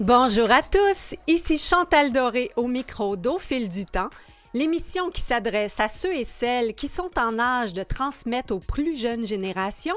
[0.00, 4.10] Bonjour à tous, ici Chantal Doré au micro d'Au fil du temps,
[4.52, 8.94] l'émission qui s'adresse à ceux et celles qui sont en âge de transmettre aux plus
[8.94, 9.96] jeunes générations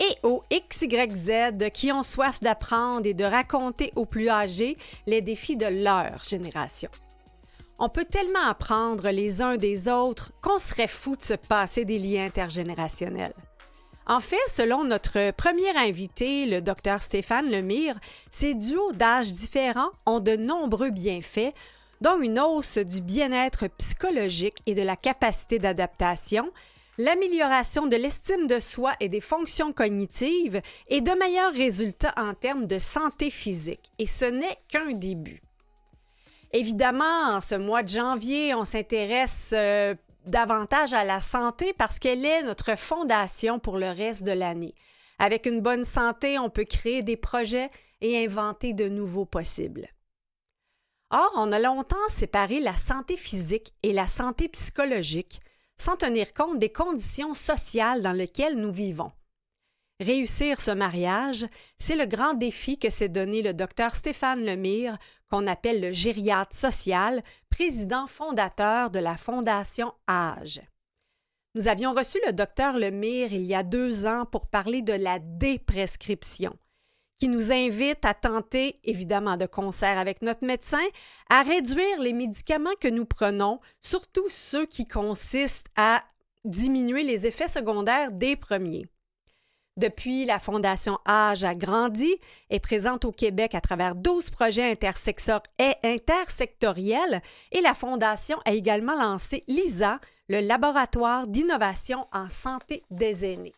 [0.00, 5.56] et aux XYZ qui ont soif d'apprendre et de raconter aux plus âgés les défis
[5.56, 6.88] de leur génération.
[7.78, 11.98] On peut tellement apprendre les uns des autres qu'on serait fou de se passer des
[11.98, 13.34] liens intergénérationnels.
[14.06, 17.98] En fait, selon notre premier invité, le docteur Stéphane Lemire,
[18.30, 21.54] ces duos d'âges différents ont de nombreux bienfaits,
[22.02, 26.50] dont une hausse du bien-être psychologique et de la capacité d'adaptation,
[26.98, 32.66] l'amélioration de l'estime de soi et des fonctions cognitives et de meilleurs résultats en termes
[32.66, 33.90] de santé physique.
[33.98, 35.40] Et ce n'est qu'un début.
[36.52, 39.94] Évidemment, en ce mois de janvier, on s'intéresse euh,
[40.26, 44.74] davantage à la santé parce qu'elle est notre fondation pour le reste de l'année.
[45.18, 49.88] Avec une bonne santé, on peut créer des projets et inventer de nouveaux possibles.
[51.10, 55.40] Or, on a longtemps séparé la santé physique et la santé psychologique
[55.76, 59.12] sans tenir compte des conditions sociales dans lesquelles nous vivons.
[60.00, 61.46] Réussir ce mariage,
[61.78, 64.98] c'est le grand défi que s'est donné le docteur Stéphane Lemire,
[65.30, 70.60] qu'on appelle le gériatre social, président fondateur de la Fondation Âge.
[71.54, 75.20] Nous avions reçu le docteur Lemire il y a deux ans pour parler de la
[75.20, 76.56] déprescription,
[77.20, 80.82] qui nous invite à tenter, évidemment de concert avec notre médecin,
[81.30, 86.02] à réduire les médicaments que nous prenons, surtout ceux qui consistent à
[86.44, 88.86] diminuer les effets secondaires des premiers.
[89.76, 92.14] Depuis, la Fondation Âge a grandi,
[92.48, 94.78] est présente au Québec à travers 12 projets
[95.82, 103.54] intersectoriels et la Fondation a également lancé LISA, le laboratoire d'innovation en santé des aînés.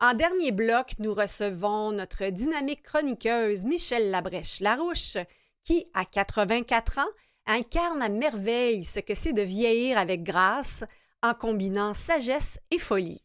[0.00, 5.16] En dernier bloc, nous recevons notre dynamique chroniqueuse Michel Labrèche-Larouche,
[5.64, 7.10] qui, à 84 ans,
[7.46, 10.84] incarne à merveille ce que c'est de vieillir avec grâce
[11.22, 13.22] en combinant sagesse et folie.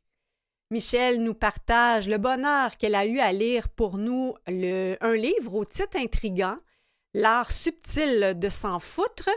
[0.74, 5.66] Michel nous partage le bonheur qu'elle a eu à lire pour nous un livre au
[5.66, 6.58] titre intrigant,
[7.14, 9.30] L'art subtil de s'en foutre,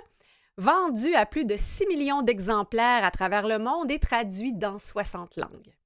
[0.56, 5.36] vendu à plus de 6 millions d'exemplaires à travers le monde et traduit dans 60
[5.36, 5.76] langues.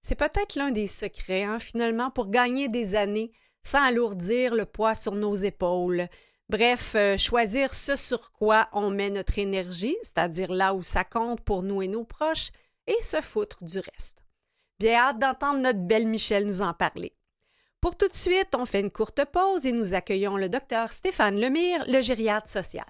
[0.00, 3.30] C'est peut-être l'un des secrets, hein, finalement, pour gagner des années
[3.62, 6.08] sans alourdir le poids sur nos épaules.
[6.48, 11.42] Bref, euh, choisir ce sur quoi on met notre énergie, c'est-à-dire là où ça compte
[11.42, 12.52] pour nous et nos proches,
[12.86, 14.21] et se foutre du reste.
[14.82, 17.14] J'ai hâte d'entendre notre belle Michel nous en parler.
[17.80, 21.38] Pour tout de suite, on fait une courte pause et nous accueillons le docteur Stéphane
[21.38, 22.88] Lemire, le gériatre social.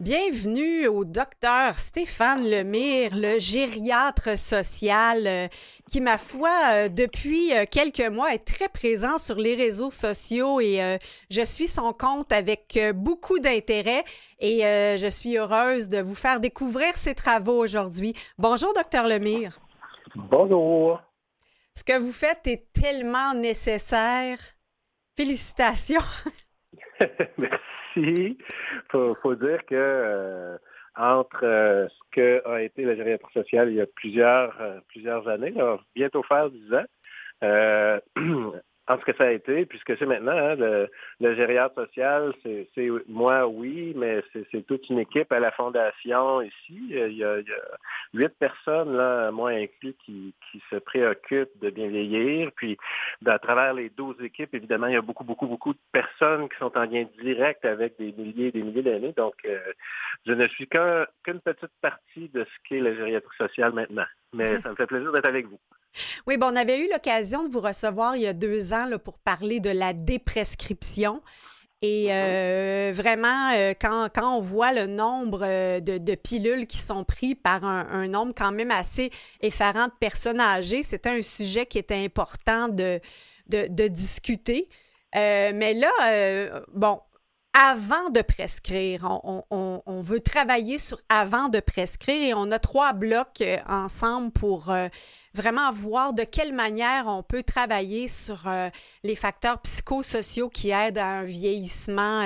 [0.00, 5.46] Bienvenue au docteur Stéphane Lemire, le gériatre social euh,
[5.90, 10.58] qui, ma foi, euh, depuis euh, quelques mois est très présent sur les réseaux sociaux
[10.58, 14.02] et je suis son compte avec beaucoup d'intérêt
[14.38, 18.14] et je suis heureuse de vous faire découvrir ses travaux aujourd'hui.
[18.38, 19.60] Bonjour, docteur Lemire.
[20.14, 20.98] Bonjour.
[21.74, 24.38] Ce que vous faites est tellement nécessaire.
[25.14, 26.00] Félicitations.
[27.36, 27.56] Merci
[27.96, 28.36] il
[28.90, 30.58] faut, dire que euh,
[30.96, 35.28] entre euh, ce que a été la gériatrie sociale il y a plusieurs, euh, plusieurs
[35.28, 35.54] années,
[35.94, 36.84] bientôt faire dix ans,
[38.90, 40.90] en ce que ça a été, puisque c'est maintenant, hein, le,
[41.20, 46.88] le, gériatre social, c'est moi, oui, mais c'est toute une équipe à la fondation ici.
[46.90, 47.36] Il y a,
[48.12, 52.50] huit personnes, là, moi inclus, qui, qui se préoccupent de bien vieillir.
[52.56, 52.76] Puis,
[53.24, 56.56] à travers les douze équipes, évidemment, il y a beaucoup, beaucoup, beaucoup de personnes qui
[56.58, 59.14] sont en lien direct avec des milliers et des milliers d'années.
[59.16, 59.60] Donc, euh,
[60.26, 64.06] je ne suis qu'une petite partie de ce qu'est la gériatrie sociale maintenant.
[64.32, 65.60] Mais ça me fait plaisir d'être avec vous.
[66.26, 68.98] Oui, bon, on avait eu l'occasion de vous recevoir il y a deux ans là,
[68.98, 71.22] pour parler de la déprescription.
[71.82, 72.10] Et mm-hmm.
[72.12, 77.36] euh, vraiment, euh, quand, quand, on voit le nombre euh, de, pilules qui sont prises
[77.42, 79.10] par un, nombre quand même assez
[79.40, 83.00] effarant de personnes âgées, c'était un sujet qui était important de,
[83.48, 84.68] de, de discuter.
[85.14, 87.00] mais là, bon,
[87.52, 89.04] avant de prescrire.
[89.50, 94.70] On, veut travailler sur avant de prescrire et on a trois blocs euh, ensemble pour
[94.70, 94.88] euh,
[95.34, 98.68] vraiment voir de quelle manière on peut travailler sur euh,
[99.04, 102.22] les facteurs psychosociaux qui aident à un vieillissement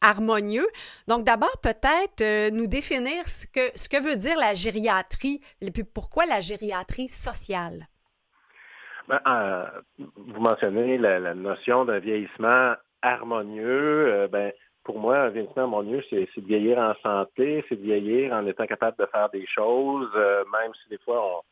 [0.00, 0.66] harmonieux.
[1.06, 5.84] Donc d'abord, peut-être nous définir ce que, ce que veut dire la gériatrie et puis
[5.84, 7.88] pourquoi la gériatrie sociale.
[9.06, 9.20] Ben,
[9.98, 14.28] vous mentionnez la, notion d'un vieillissement harmonieux.
[14.32, 14.52] ben,
[14.88, 18.46] pour moi, un vieillissement mon mieux, c'est de vieillir en santé, c'est de vieillir en
[18.46, 21.42] étant capable de faire des choses, même si des fois on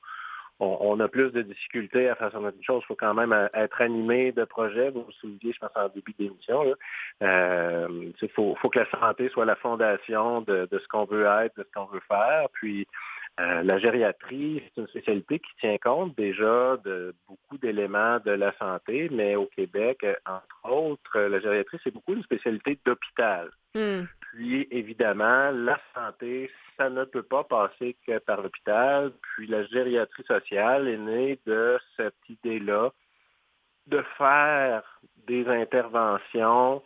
[0.59, 2.83] on, a plus de difficultés à faire certaines choses.
[2.85, 4.91] Il faut quand même euh, être animé de projets.
[4.91, 6.65] Vous vous souviez, je pense, en début d'émission.
[6.65, 11.65] Il euh, faut, que la santé soit la fondation de, ce qu'on veut être, de
[11.65, 12.49] ce qu'on veut faire.
[12.55, 12.87] Puis,
[13.39, 18.57] euh, la gériatrie, c'est une spécialité qui tient compte déjà de beaucoup d'éléments de la
[18.59, 23.51] santé, mais au Québec, entre autres, la gériatrie, c'est beaucoup une spécialité d'hôpital.
[23.75, 24.05] Hmm.
[24.21, 29.13] Puis, évidemment, la santé, ça ne peut pas passer que par l'hôpital.
[29.21, 32.91] Puis, la gériatrie sociale est née de cette idée-là
[33.87, 34.83] de faire
[35.27, 36.83] des interventions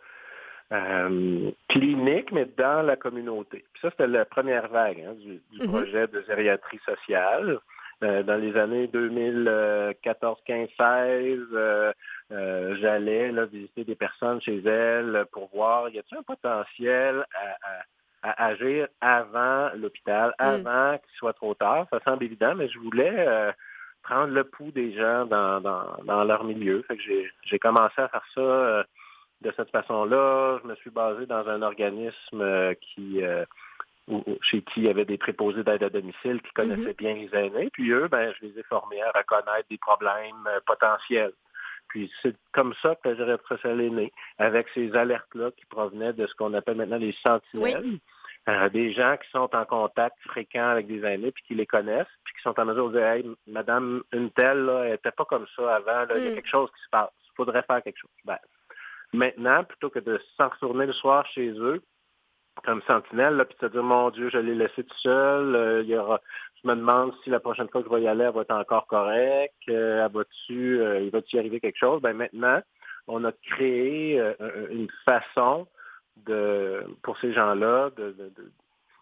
[0.71, 3.65] euh, cliniques, mais dans la communauté.
[3.73, 5.67] Puis ça, c'était la première vague hein, du, mm-hmm.
[5.67, 7.59] projet de gériatrie sociale.
[8.03, 11.39] Euh, dans les années 2014, 15, 16,
[12.81, 19.69] j'allais visiter des personnes chez elles pour voir, y a-t-il un potentiel à, agir avant
[19.75, 20.43] l'hôpital, mm.
[20.43, 21.87] avant qu'il soit trop tard?
[21.91, 23.51] Ça semble évident, mais je voulais euh,
[24.03, 26.83] prendre le pouls des gens dans, leur milieu.
[26.87, 27.03] Fait que
[27.45, 28.83] j'ai commencé à faire ça euh,
[29.41, 30.59] de cette façon-là.
[30.63, 33.21] Je me suis basé dans un organisme qui
[34.41, 36.97] chez qui il y avait des préposés d'aide à domicile qui connaissaient mhm.
[36.97, 37.69] bien les aînés.
[37.71, 41.33] Puis eux, ben, je les ai formés à reconnaître des problèmes euh, potentiels.
[41.89, 46.13] Puis c'est comme ça que la gériatrie sociale est née, avec ces alertes-là qui provenaient
[46.13, 47.99] de ce qu'on appelle maintenant les sentinelles.
[48.49, 52.07] Euh, des gens qui sont en contact fréquent avec des aînés, puis qui les connaissent,
[52.23, 55.25] puis qui sont en mesure de dire Hey, madame, une telle, là, elle n'était pas
[55.25, 56.35] comme ça avant, il y a mm.
[56.35, 57.11] quelque chose qui se passe.
[57.23, 58.09] Il faudrait faire quelque chose.
[58.25, 58.39] Ben,
[59.13, 61.81] maintenant, plutôt que de s'en retourner le soir chez eux,
[62.63, 65.55] comme sentinelle, puis te dire, mon Dieu, je l'ai laissé tout seul.
[65.55, 66.21] Euh, il y aura,
[66.61, 68.51] je me demande si la prochaine fois que je vais y aller, elle va être
[68.51, 69.55] encore correcte.
[69.69, 72.01] Euh, va-tu, euh, il va-tu y arriver quelque chose?
[72.01, 72.61] Ben maintenant,
[73.07, 74.21] on a créé
[74.69, 75.67] une façon
[76.27, 78.51] de, pour ces gens-là de, de,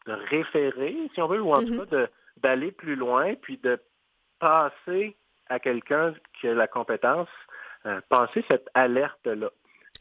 [0.07, 1.89] référer, si on veut, ou en tout mm-hmm.
[1.89, 2.07] cas
[2.37, 3.77] d'aller plus loin, puis de
[4.39, 5.15] passer
[5.49, 7.27] à quelqu'un qui a la compétence,
[8.09, 9.49] passer cette alerte-là.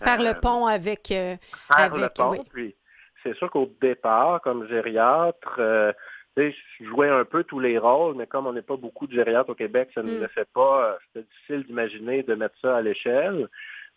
[0.02, 1.08] Faire le pont avec...
[1.08, 2.74] faire le pont, puis
[3.22, 5.92] c'est sûr qu'au départ, comme gériatre, euh,
[6.36, 9.50] je jouais un peu tous les rôles, mais comme on n'est pas beaucoup de gériatres
[9.50, 10.28] au Québec, ça ne nous mm.
[10.28, 13.48] fait pas, euh, c'était difficile d'imaginer de mettre ça à l'échelle.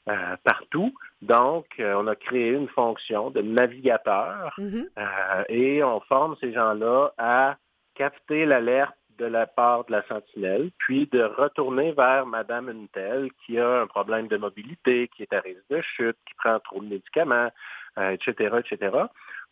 [0.09, 0.91] Euh, partout.
[1.21, 5.45] Donc, on a créé une fonction de navigateur mm-hmm.
[5.49, 7.57] et on forme ces gens-là à
[7.93, 13.59] capter l'alerte de la part de la sentinelle, puis de retourner vers Madame Untel qui
[13.59, 16.87] a un problème de mobilité, qui est à risque de chute, qui prend trop de
[16.87, 17.49] médicaments,
[17.97, 18.97] etc., euh, etc.,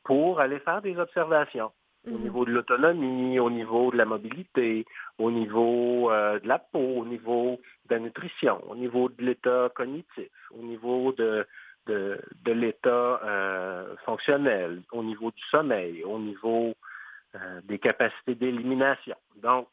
[0.03, 1.71] pour aller faire des observations
[2.07, 2.21] au mhm.
[2.21, 4.85] niveau de l'autonomie, au niveau de la mobilité,
[5.17, 7.59] au niveau euh, de la peau, au niveau
[7.89, 11.45] de la nutrition, au niveau de l'état cognitif, au niveau de,
[11.87, 16.73] de, l'état euh, fonctionnel, au niveau du sommeil, au niveau
[17.63, 19.15] des capacités d'élimination.
[19.37, 19.67] Donc,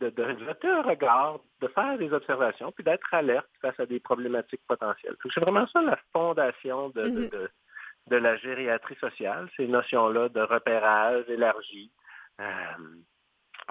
[0.00, 4.00] de, de, jeter un regard, de faire des observations, puis d'être alerte face à des
[4.00, 5.16] problématiques potentielles.
[5.32, 7.48] C'est vraiment ça la fondation de, mhm
[8.08, 11.90] de la gériatrie sociale, ces notions-là de repérage élargi,
[12.40, 12.44] euh,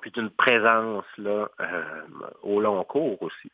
[0.02, 2.02] puis d'une présence là, euh,
[2.44, 3.52] au long cours aussi.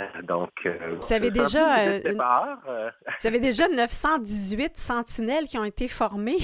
[0.00, 6.38] Euh, donc, vous avez déjà, vous avez déjà 918 sentinelles qui ont été formées?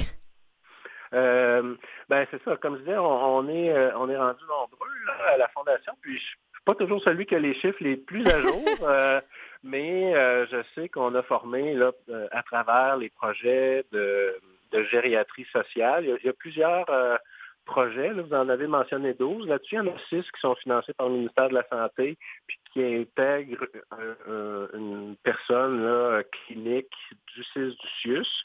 [1.12, 2.56] Ben c'est ça.
[2.56, 5.92] Comme je disais, on, est on est rendu nombreux là, à la fondation.
[6.02, 8.64] Puis je suis pas toujours celui qui a les chiffres les plus à jour.
[9.62, 14.38] mais euh, je sais qu'on a formé là, euh, à travers les projets de,
[14.90, 16.04] gériatrie sociale.
[16.04, 17.16] Il y a, plusieurs euh,
[17.64, 19.48] projets, vous en avez mentionné 12.
[19.48, 22.16] Là-dessus, il y en a 6 qui sont financés par le ministère de la Santé,
[22.46, 23.66] puis qui intègrent
[24.74, 26.94] une personne clinique
[27.34, 28.44] du CIS du CIUS.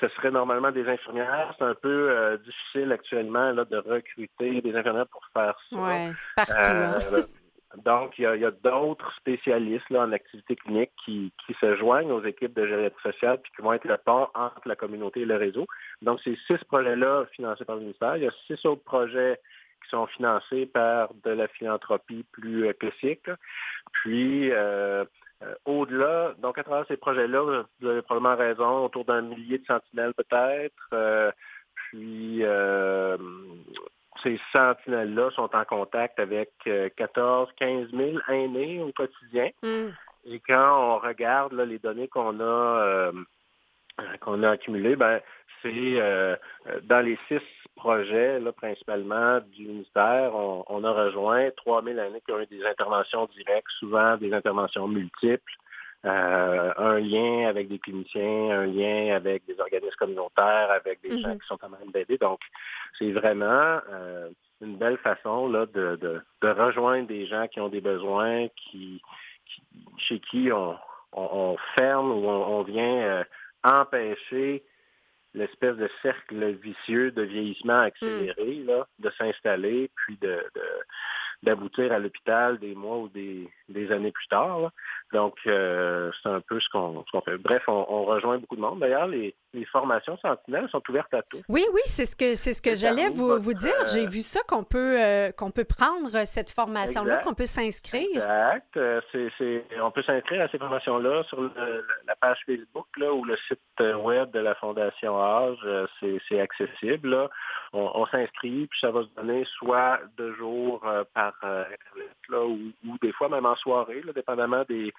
[0.00, 1.54] Ce serait normalement des infirmières.
[1.58, 5.76] C'est un peu difficile actuellement là, de recruter des infirmières pour faire ça.
[5.76, 6.52] Oui, partout.
[6.56, 6.98] Hein.
[7.84, 12.54] Donc, il y a, d'autres spécialistes là, en activité clinique qui, se joignent aux équipes
[12.54, 15.66] de gériatrie sociale puis qui vont être le pont entre la communauté et le réseau.
[16.02, 18.16] Donc, ces six projets-là financés par le ministère.
[18.16, 19.38] Il y a six autres projets
[19.82, 23.30] qui sont financés par de la philanthropie plus euh, classique.
[23.92, 25.04] Puis, euh, euh,
[25.64, 30.14] au-delà, donc à travers ces projets-là, vous avez probablement raison, autour d'un millier de sentinelles
[30.14, 31.32] peut-être.
[31.74, 32.42] puis,
[34.22, 36.50] ces sentinelles-là sont en contact avec
[36.96, 39.50] 14, 15 000 aînés au quotidien.
[39.62, 39.88] Mm.
[40.24, 43.12] Et quand on regarde les données qu'on a euh,
[44.20, 45.20] qu'on a accumulées, ben
[45.62, 46.36] c'est euh,
[46.82, 47.42] dans les six
[47.76, 52.64] projets, là, principalement du ministère, on, a rejoint 3 000 aînés qui ont eu des
[52.64, 55.52] interventions directes, souvent des interventions multiples,
[56.04, 61.40] un lien avec des cliniciens, un lien avec des organismes communautaires, avec des gens mm-hmm.
[61.40, 62.18] qui sont quand même d'aider.
[62.18, 62.40] Donc,
[62.98, 63.80] c'est vraiment
[64.62, 69.02] une belle façon là, de, de, rejoindre des gens qui ont des besoins, qui,
[69.98, 70.76] chez qui on,
[71.12, 73.24] on, ferme ou on, vient
[73.64, 74.62] empêcher
[75.34, 78.66] l'espèce de cercle vicieux de vieillissement accéléré, mm.
[78.66, 80.44] là, de s'installer, puis de,
[81.42, 84.70] d'aboutir à l'hôpital des mois ou des, des années plus tard.
[85.12, 87.36] Donc, euh, c'est un peu ce qu'on, fait.
[87.36, 88.80] Bref, on, rejoint beaucoup de monde.
[88.80, 91.42] D'ailleurs, les, les, formations sentinelles sont ouvertes à tous.
[91.48, 93.74] Oui, oui, c'est ce que c'est ce que j'allais vous, vous dire.
[93.92, 98.08] J'ai vu ça qu'on peut euh, qu'on peut prendre cette formation-là, qu'on peut s'inscrire.
[98.10, 98.76] Exact.
[98.78, 103.36] Euh, c'est, on peut s'inscrire à ces formations-là sur la page Facebook là, ou le
[103.48, 105.58] site web de la Fondation Âge.
[106.00, 107.10] C'est, accessible.
[107.10, 107.30] Là.
[107.74, 110.80] On, s'inscrit, puis ça va se donner soit deux jours
[111.14, 114.92] par Internet, là, ou, ou, des fois même en soirée, là, dépendamment des,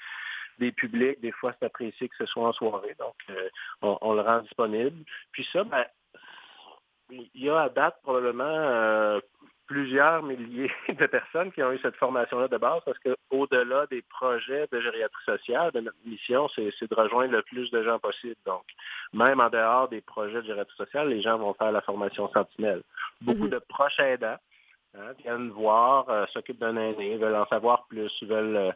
[0.59, 1.19] des publics.
[1.21, 2.95] Des fois, c'est apprécié que ce soit en soirée.
[2.99, 3.49] Donc, euh,
[3.81, 5.03] on, le rend disponible.
[5.31, 5.85] Puis ça, ben,
[7.09, 9.19] il y a à date probablement euh,
[9.67, 14.67] plusieurs milliers de personnes qui ont eu cette formation-là de base parce qu'au-delà des projets
[14.71, 18.35] de gériatrie sociale, de notre mission, c'est de rejoindre le plus de gens possible.
[18.45, 18.63] Donc,
[19.13, 22.83] même en dehors des projets de gériatrie sociale, les gens vont faire la formation sentinelle.
[23.21, 23.51] Beaucoup mm-hmm.
[23.51, 24.37] de proches aidants
[24.97, 28.73] hein, viennent voir, euh, s'occupent d'un aîné, veulent en savoir plus, veulent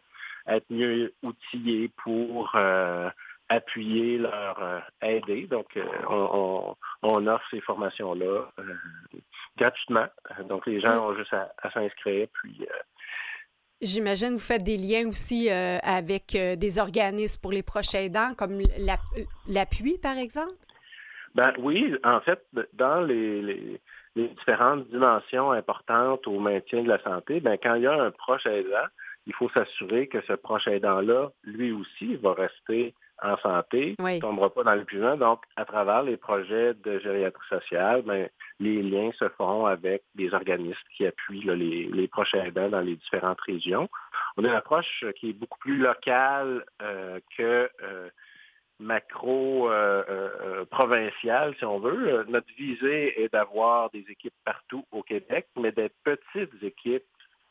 [0.47, 3.09] être mieux outillés pour euh,
[3.49, 5.47] appuyer leur euh, aider.
[5.47, 8.49] Donc, euh, on, offre ces formations-là
[9.57, 10.05] gratuitement.
[10.47, 12.65] Donc, les gens ont juste à, s'inscrire, puis...
[13.79, 18.59] J'imagine vous faites des liens aussi avec des organismes pour les proches aidants, comme
[19.47, 20.53] l'appui, par exemple?
[21.35, 23.79] Ben oui, en fait, dans les, les,
[24.15, 28.47] différentes dimensions importantes au maintien de la santé, ben quand il y a un proche
[28.47, 28.87] aidant,
[29.27, 34.49] il faut s'assurer que ce proche aidant-là, lui aussi, va rester en santé, ne tombera
[34.49, 35.15] pas dans l'épuisement.
[35.17, 38.29] Donc, à travers les projets de gériatrie sociale, ben,
[38.59, 42.95] les liens se font avec des organismes qui appuient les, les, proches aidants dans les
[42.95, 43.89] différentes régions.
[44.37, 48.09] On a une approche qui est beaucoup plus locale euh, que euh,
[48.79, 52.23] macro-provinciale, euh, si on veut.
[52.29, 57.03] Notre visée est d'avoir des équipes partout au Québec, mais des petites équipes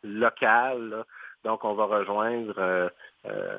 [0.05, 1.05] locales
[1.47, 2.89] donc, on va rejoindre euh,
[3.27, 3.59] euh,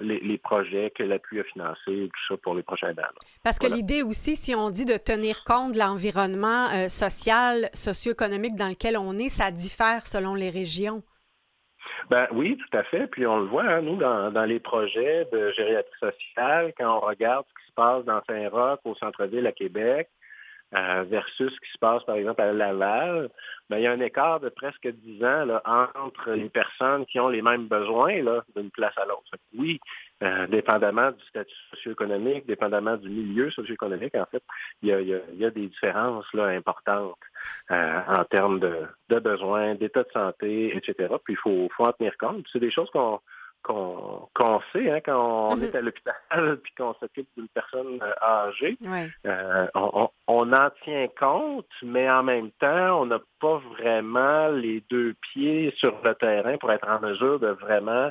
[0.00, 3.22] les, projets que l'appui a financés, tout ça pour les prochains années.
[3.44, 8.56] Parce que l'idée aussi, si on dit de tenir compte de l'environnement euh, social, socio-économique
[8.56, 11.04] dans lequel on est, ça diffère selon les régions.
[12.10, 13.06] Ben oui, tout à fait.
[13.06, 17.00] Puis on le voit, hein, nous, dans, dans, les projets de gériatrie sociale, quand on
[17.00, 20.08] regarde ce qui se passe dans Saint-Roch, au centre-ville à Québec,
[20.74, 23.28] euh, versus ce qui se passe, par exemple, à Laval,
[23.68, 25.62] ben, il y a un écart de presque 10 ans là,
[25.96, 28.22] entre les personnes qui ont les mêmes besoins
[28.56, 29.36] d'une place à l'autre.
[29.56, 29.80] Oui,
[30.22, 34.42] euh, dépendamment du statut socio-économique, dépendamment du milieu socio-économique, en fait,
[34.82, 37.18] il y a, il y a, des différences là, importantes
[37.70, 41.14] euh, en termes de, de besoins, d'état de santé, etc.
[41.24, 42.46] Puis il faut, faut en tenir compte.
[42.52, 43.20] C'est des choses qu'on
[43.62, 45.64] qu'on sait hein, quand on mm-hmm.
[45.64, 46.14] est à l'hôpital
[46.62, 48.78] puis qu'on s'occupe d'une personne euh, âgée.
[49.26, 55.14] Euh, on, en tient compte, mais en même temps, on n'a pas vraiment les deux
[55.32, 58.10] pieds sur le terrain pour être en mesure de vraiment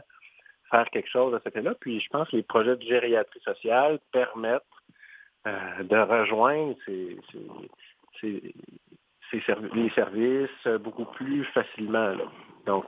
[0.71, 1.73] faire quelque chose à ce côté-là.
[1.79, 4.61] Puis je pense que les projets de gériatrie sociale permettent
[5.47, 7.17] euh, de rejoindre ces,
[9.73, 12.13] les services beaucoup plus facilement.
[12.65, 12.85] Donc,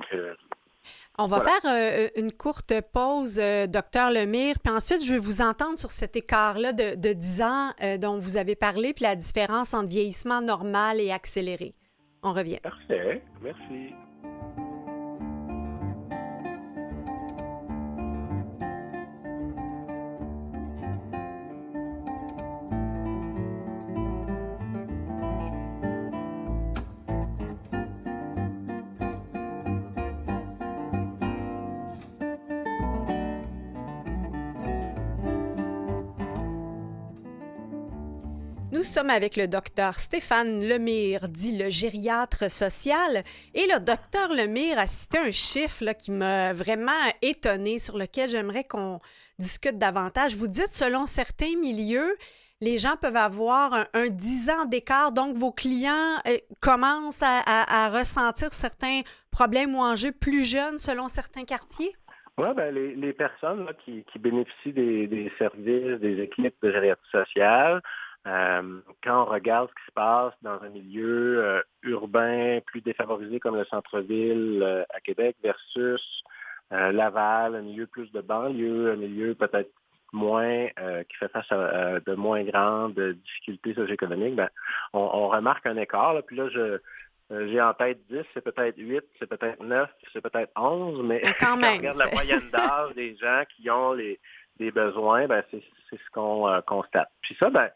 [1.18, 5.42] on va faire euh, une courte pause, euh, docteur Lemire, puis ensuite, je vais vous
[5.42, 9.16] entendre sur cet écart-là de, de 10 ans euh, dont vous avez parlé, puis la
[9.16, 11.76] différence entre vieillissement normal et accéléré.
[12.24, 12.60] On revient.
[12.62, 13.24] Parfait.
[13.42, 13.94] Merci.
[38.82, 43.24] Nous sommes avec le docteur Stéphane Lemire, dit le gériatre social.
[43.54, 48.64] Et le docteur Lemire a cité un chiffre qui m'a vraiment étonné, sur lequel j'aimerais
[48.64, 49.00] qu'on
[49.38, 50.36] discute davantage.
[50.36, 52.16] Vous dites, selon certains milieux,
[52.60, 58.52] les gens peuvent avoir un, 10 ans d'écart, donc vos clients euh, commencent à, ressentir
[58.52, 61.96] certains problèmes ou enjeux plus jeunes selon certains quartiers?
[62.40, 67.84] Oui, ben, les, personnes qui, bénéficient des, des, services des équipes de gériatrie sociale
[68.28, 73.40] euh, quand on regarde ce qui se passe dans un milieu euh, urbain plus défavorisé
[73.40, 76.24] comme le centre-ville euh, à Québec versus
[76.70, 79.70] Laval, un milieu plus de banlieue, un milieu peut-être
[80.13, 84.48] moins qui fait face à, de moins grandes difficultés socio-économiques, ben,
[84.94, 86.16] on, remarque un écart.
[86.25, 86.80] puis là, je
[87.30, 91.58] j'ai en tête 10, c'est peut-être 8, c'est peut-être 9, c'est peut-être 11, mais, quand,
[91.58, 94.18] même, on regarde la moyenne d'âge des gens qui ont les,
[94.58, 95.62] des besoins, ben c'est
[95.92, 97.10] ce qu'on constate.
[97.22, 97.70] Puis ça, ben,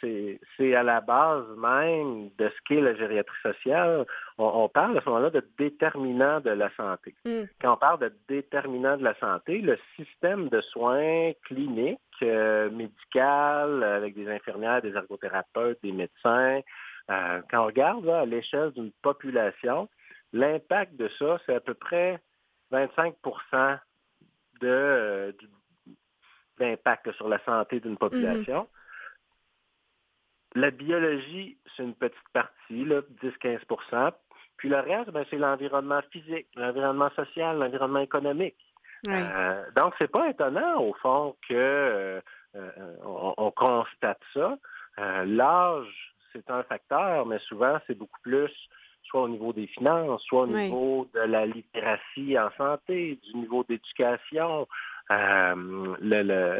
[0.00, 4.06] c'est à la base même de ce qu'est la gériatrie sociale.
[4.38, 7.14] On, parle à ce moment-là de déterminant de la santé.
[7.24, 7.42] Mm.
[7.60, 13.82] Quand on parle de déterminant de la santé, le système de soins cliniques, euh, médical,
[13.82, 16.60] avec des infirmières, des ergothérapeutes, des médecins,
[17.10, 19.88] euh, quand on regarde à l'échelle d'une population,
[20.32, 22.20] l'impact de ça, c'est à peu près
[22.72, 23.78] 25%
[24.60, 25.34] de,
[26.58, 28.62] d'impact sur la santé d'une population.
[28.62, 28.79] Mm-hmm.
[30.54, 34.12] La biologie, c'est une petite partie, 10-15%
[34.56, 38.56] Puis le reste, ben, c'est l'environnement physique, l'environnement social, l'environnement économique.
[39.08, 42.20] Euh, donc, c'est pas étonnant, au fond, que euh,
[42.56, 42.70] euh,
[43.04, 44.58] on, constate ça.
[45.24, 48.50] L'âge, c'est un facteur, mais souvent, c'est beaucoup plus
[49.04, 53.64] soit au niveau des finances, soit au niveau de la littératie en santé, du niveau
[53.64, 54.68] d'éducation,
[55.10, 55.96] euh,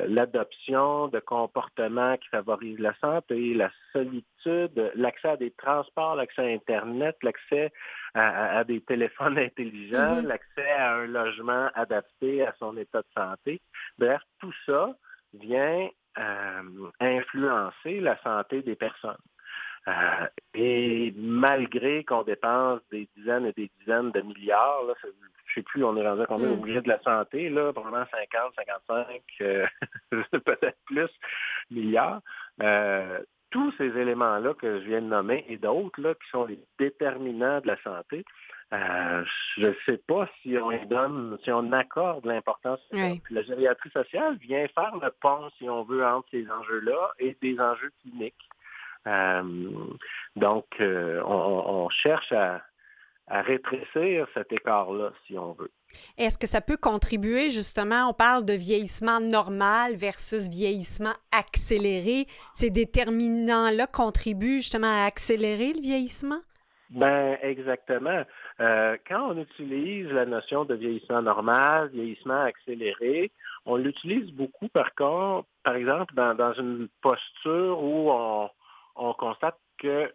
[0.08, 6.54] l'adoption de comportements qui favorisent la santé, la solitude, l'accès à des transports, l'accès à
[6.54, 7.72] Internet, l'accès
[8.14, 10.26] à, des téléphones intelligents, mm-hmm.
[10.26, 13.60] l'accès à un logement adapté à son état de santé.
[13.98, 14.94] Bref, tout ça
[15.34, 15.88] vient
[16.18, 19.14] euh, influencer la santé des personnes.
[19.88, 25.62] Euh, et malgré qu'on dépense des dizaines et des dizaines de milliards, là, je sais
[25.62, 26.60] plus, on est rendu à combien au mm.
[26.60, 29.66] budget de la santé, là, probablement 50, 55, euh,
[30.44, 31.10] peut-être plus
[31.70, 32.20] milliards.
[32.62, 33.20] Euh,
[33.50, 37.60] tous ces éléments-là que je viens de nommer et d'autres là, qui sont les déterminants
[37.60, 38.24] de la santé,
[38.72, 39.24] euh,
[39.56, 42.80] je ne sais pas si on donne, si on accorde l'importance.
[42.92, 47.58] La gériatrie sociale vient faire le pont, si on veut, entre ces enjeux-là et des
[47.58, 48.48] enjeux cliniques.
[50.36, 52.62] Donc, on, cherche à,
[53.30, 55.70] à rétrécir cet écart-là, si on veut.
[56.18, 62.26] Est-ce que ça peut contribuer, justement, on parle de vieillissement normal versus vieillissement accéléré.
[62.54, 66.40] Ces déterminants-là contribuent justement à accélérer le vieillissement?
[66.90, 68.24] Ben exactement.
[68.58, 73.30] Euh, quand on utilise la notion de vieillissement normal, vieillissement accéléré,
[73.64, 78.50] on l'utilise beaucoup par contre, par exemple, dans, une posture où on,
[78.96, 80.12] on constate que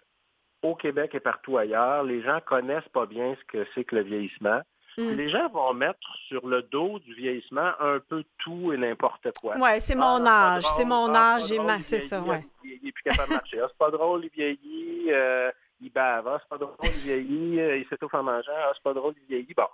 [0.61, 4.03] au Québec et partout ailleurs, les gens connaissent pas bien ce que c'est que le
[4.03, 4.61] vieillissement.
[4.97, 5.11] Hmm.
[5.11, 9.55] Les gens vont mettre sur le dos du vieillissement un peu tout et n'importe quoi.
[9.57, 11.43] Oui, c'est mon ah, âge, c'est mon ah, âge,
[11.81, 12.45] c'est ça, ouais.
[12.63, 13.59] Il, n'est plus capable de marcher.
[13.61, 16.39] Ah, c'est pas drôle, il vieillit, euh, il bave.
[16.41, 18.53] c'est pas drôle, il vieillit, euh, il s'étouffe en mangeant.
[18.73, 19.53] c'est pas drôle, il vieillit.
[19.53, 19.67] Bon.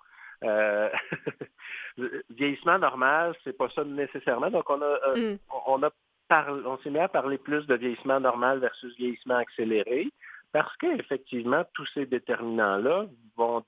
[0.44, 0.90] Euh,
[2.32, 4.50] vieillissement normal, c'est pas ça nécessairement.
[4.50, 5.38] Donc, on a, hmm.
[5.68, 5.92] on a
[6.32, 10.10] on s'est mis à parler plus de vieillissement normal versus vieillissement accéléré.
[10.52, 13.06] Parce qu'effectivement, tous ces déterminants-là
[13.38, 13.64] vont,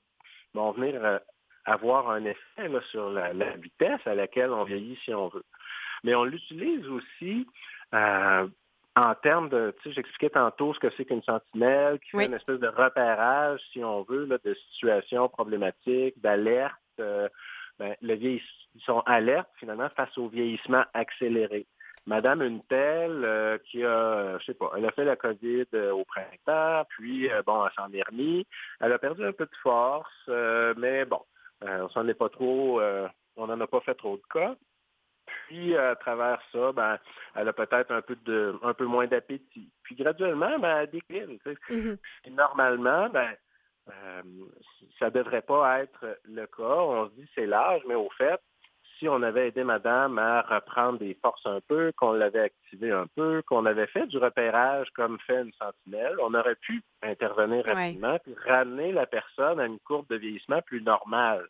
[0.52, 1.18] vont venir euh,
[1.64, 5.44] avoir un effet sur la, vitesse à laquelle on vieillit si on veut.
[6.02, 7.46] Mais on l'utilise aussi
[7.94, 8.46] euh,
[8.96, 12.34] en termes de, tu sais, j'expliquais tantôt ce que c'est qu'une sentinelle, qui fait une
[12.34, 16.74] espèce de repérage, si on veut, de situations problématiques, d'alerte.
[17.00, 17.28] Euh,
[17.78, 18.40] ben, le ils
[18.84, 21.66] sont alertes finalement face au vieillissement accéléré.
[22.06, 25.92] Madame une telle euh, qui a, je sais pas, elle a fait la COVID euh,
[25.92, 28.46] au printemps, puis euh, bon, elle s'en est.
[28.80, 30.28] Elle a perdu un peu de force,
[30.76, 31.20] mais bon,
[31.62, 32.80] on s'en est pas trop,
[33.36, 34.54] on n'en a pas fait trop de cas.
[35.46, 36.98] Puis à travers ça, ben,
[37.34, 39.70] elle a peut-être un peu de, un peu moins d'appétit.
[39.82, 41.38] Puis graduellement, ben, elle décline.
[41.46, 41.96] Mm-hmm.
[42.22, 43.30] Puis normalement, ben,
[44.98, 46.62] ça devrait pas être le cas.
[46.62, 48.40] On se dit c'est l'âge, mais au fait,
[49.04, 53.06] si on avait aidé madame à reprendre des forces un peu, qu'on l'avait activé un
[53.14, 58.16] peu, qu'on avait fait du repérage comme fait une sentinelle, on aurait pu intervenir rapidement
[58.26, 61.44] et ramener la personne à une courbe de vieillissement plus normale.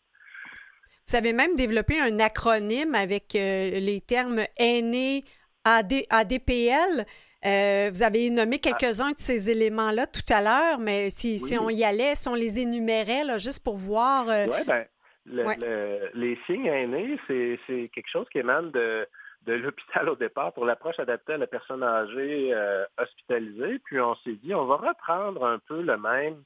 [1.07, 5.23] Vous avez même développé un acronyme avec euh, les termes aînés
[5.65, 7.07] ADPL.
[7.47, 8.73] Euh, vous avez nommé ah.
[8.73, 12.59] quelques-uns de ces éléments-là tout à l'heure, mais si, on y allait, si on les
[12.59, 14.29] énumérait, là, juste pour voir.
[14.29, 14.47] Euh,
[15.27, 19.07] oui, bien, les signes aînés, c'est quelque chose qui émane de,
[19.47, 23.79] l'hôpital au départ pour l'approche adaptée à la personne âgée euh, hospitalisée.
[23.85, 26.43] Puis on s'est dit, on va reprendre un peu le même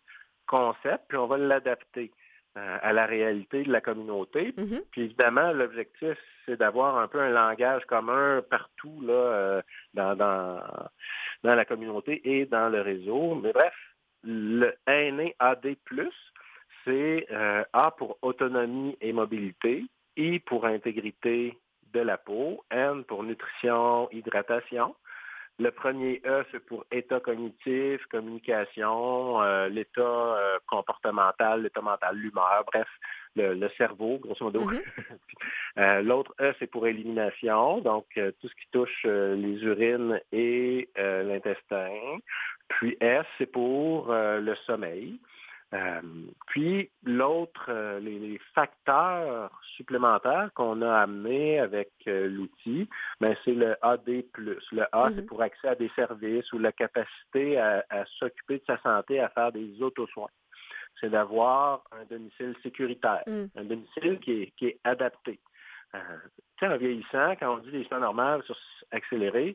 [0.47, 2.11] concept, puis on va l'adapter
[2.57, 4.53] euh, à la réalité de la communauté.
[4.57, 4.83] Mm-hmm.
[4.91, 9.63] Puis évidemment, l'objectif, c'est d'avoir un peu un langage commun partout là, euh,
[9.95, 10.61] dans, dans,
[11.45, 13.35] dans la communauté et dans le réseau.
[13.37, 13.75] Mais bref,
[14.25, 15.77] le aîné AD+,
[16.89, 19.85] c'est euh, A pour autonomie et mobilité
[20.17, 21.59] I pour intégrité
[21.93, 24.95] de la peau, N pour nutrition, hydratation.
[25.61, 32.65] Le premier E, c'est pour état cognitif, communication, euh, l'état euh, comportemental, l'état mental, l'humeur,
[32.67, 32.89] bref,
[33.35, 34.61] le, cerveau, grosso modo.
[35.77, 42.19] Euh, l'autre E, c'est pour élimination, donc tout ce qui touche les urines et l'intestin.
[42.67, 45.21] Puis S, c'est pour le sommeil.
[45.75, 46.01] Euh,
[46.47, 52.89] puis l'autre, euh, les, facteurs supplémentaires qu'on a amenés avec euh, l'outil,
[53.21, 54.25] ben, c'est le AD+.
[54.39, 55.27] Le A, c'est mhm.
[55.27, 57.85] pour accès à des services ou la capacité à,
[58.19, 60.31] s'occuper de sa santé, à faire des auto-soins.
[61.01, 63.45] C'est d'avoir un domicile sécuritaire, mm.
[63.57, 65.39] un domicile qui est, qui est adapté.
[65.95, 68.57] en vieillissant, quand on dit des soins normaux sur
[68.91, 69.55] accéléré,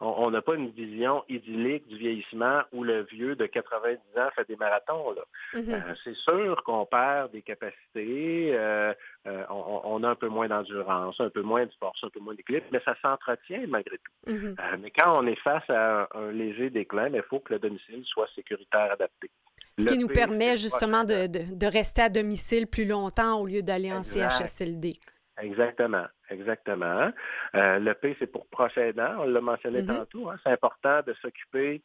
[0.00, 4.46] on n'a pas une vision idyllique du vieillissement où le vieux de 90 ans fait
[4.48, 5.14] des marathons.
[5.54, 5.72] Mm-hmm.
[5.72, 8.92] Euh, c'est sûr qu'on perd des capacités, euh,
[9.26, 12.34] euh, on, a un peu moins d'endurance, un peu moins de force, un peu moins
[12.34, 14.32] d'équilibre, mais ça s'entretient malgré tout.
[14.32, 14.76] Mm-hmm.
[14.80, 18.28] mais quand on est face à un, léger déclin, il faut que le domicile soit
[18.34, 19.30] sécuritaire adapté.
[19.78, 24.02] Ce qui nous permet justement de, rester à domicile plus longtemps au lieu d'aller en
[24.02, 24.94] CHSLD.
[25.40, 27.10] Exactement, exactement.
[27.54, 29.98] Euh, le P, c'est pour proche aidant, on l'a mentionné mm-hmm.
[29.98, 30.30] tantôt.
[30.30, 30.36] Hein.
[30.42, 31.82] C'est important de s'occuper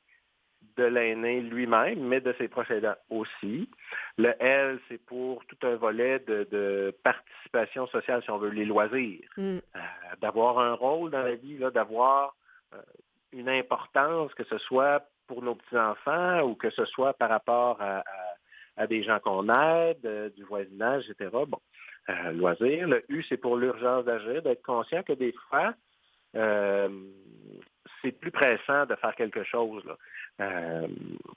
[0.77, 3.69] de l'aîné lui-même, mais de ses proches aidants aussi.
[4.17, 9.29] Le L, c'est pour tout un volet de, participation sociale, si on veut, les loisirs.
[9.38, 9.57] Mm.
[9.57, 9.79] Euh,
[10.21, 12.35] d'avoir un rôle dans la vie, d'avoir
[12.73, 12.77] euh,
[13.31, 18.03] une importance, que ce soit pour nos petits-enfants ou que ce soit par rapport à,
[18.77, 21.29] à des gens qu'on aide, du voisinage, etc.
[21.47, 21.59] Bon,
[22.10, 22.88] euh, loisir.
[22.88, 25.74] Le U, c'est pour l'urgence d'agir, d'être conscient que des fois,
[26.36, 26.89] euh,
[28.02, 29.84] c'est plus pressant de faire quelque chose.
[30.41, 30.88] Euh,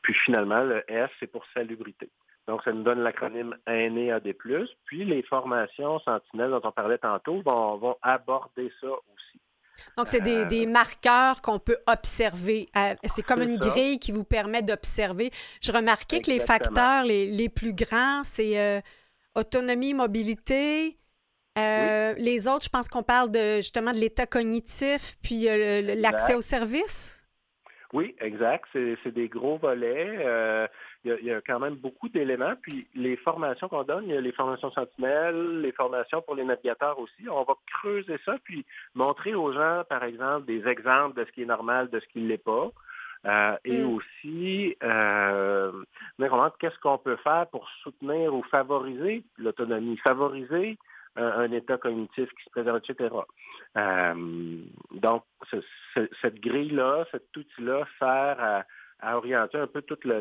[0.03, 2.09] puis finalement, le S, c'est pour salubrité.
[2.49, 4.35] Donc, ça nous donne l'acronyme AD+.
[4.87, 9.41] Puis les formations sentinelles dont on parlait tantôt vont, aborder ça aussi.
[9.97, 12.69] Donc, c'est des, marqueurs qu'on peut observer.
[13.05, 15.31] c'est comme une grille qui vous permet d'observer.
[15.61, 18.83] Je remarquais que les facteurs les, les plus grands, c'est
[19.35, 20.97] autonomie, mobilité.
[21.59, 26.35] Euh, les autres, je pense qu'on parle de justement de l'état cognitif, puis euh, l'accès
[26.35, 27.18] aux services.
[27.92, 28.64] Oui, exact.
[28.73, 30.16] C'est des gros volets.
[30.25, 30.66] Euh,
[31.05, 32.55] il y, a quand même beaucoup d'éléments.
[32.62, 36.45] Puis les formations qu'on donne, il y a les formations sentinelles, les formations pour les
[36.45, 37.29] navigateurs aussi.
[37.29, 38.64] On va creuser ça, puis
[38.95, 42.21] montrer aux gens, par exemple, des exemples de ce qui est normal, de ce qui
[42.21, 42.71] ne l'est pas.
[43.25, 43.95] Euh, et mm.
[43.95, 45.73] aussi, euh,
[46.59, 50.77] qu'est-ce qu'on peut faire pour soutenir ou favoriser l'autonomie, favoriser
[51.19, 53.15] euh, un état cognitif qui se préserve, etc.
[53.77, 54.15] Euh,
[54.93, 55.25] donc,
[56.21, 58.65] cette grille-là, cet outil-là sert
[59.01, 60.21] à, orienter un peu toute la,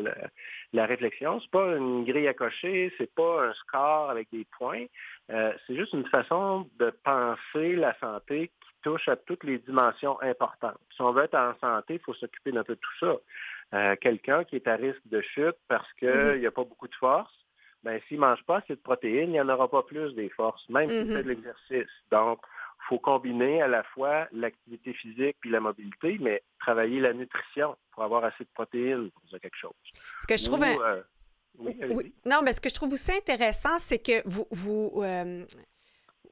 [0.72, 1.40] la réflexion.
[1.40, 4.86] C'est pas une grille à cocher, c'est pas un score avec des points.
[5.28, 8.50] c'est juste une façon de penser la santé
[8.82, 10.78] touche à toutes les dimensions importantes.
[10.94, 13.16] Si on veut être en santé, il faut s'occuper d'un peu de tout ça.
[13.74, 16.40] Euh, quelqu'un qui est à risque de chute parce qu'il mm-hmm.
[16.40, 17.32] n'y a pas beaucoup de force,
[17.82, 20.28] ben, s'il ne mange pas assez de protéines, il n'y en aura pas plus des
[20.28, 21.16] forces, même s'il mm-hmm.
[21.16, 21.92] fait de l'exercice.
[22.10, 22.40] Donc,
[22.82, 27.76] il faut combiner à la fois l'activité physique puis la mobilité, mais travailler la nutrition
[27.92, 29.72] pour avoir assez de protéines pour faire quelque chose.
[30.20, 30.62] Ce que je trouve...
[30.62, 31.02] Euh,
[31.58, 35.44] oui, Non, mais ce que je trouve aussi intéressant, c'est que vous, vous euh,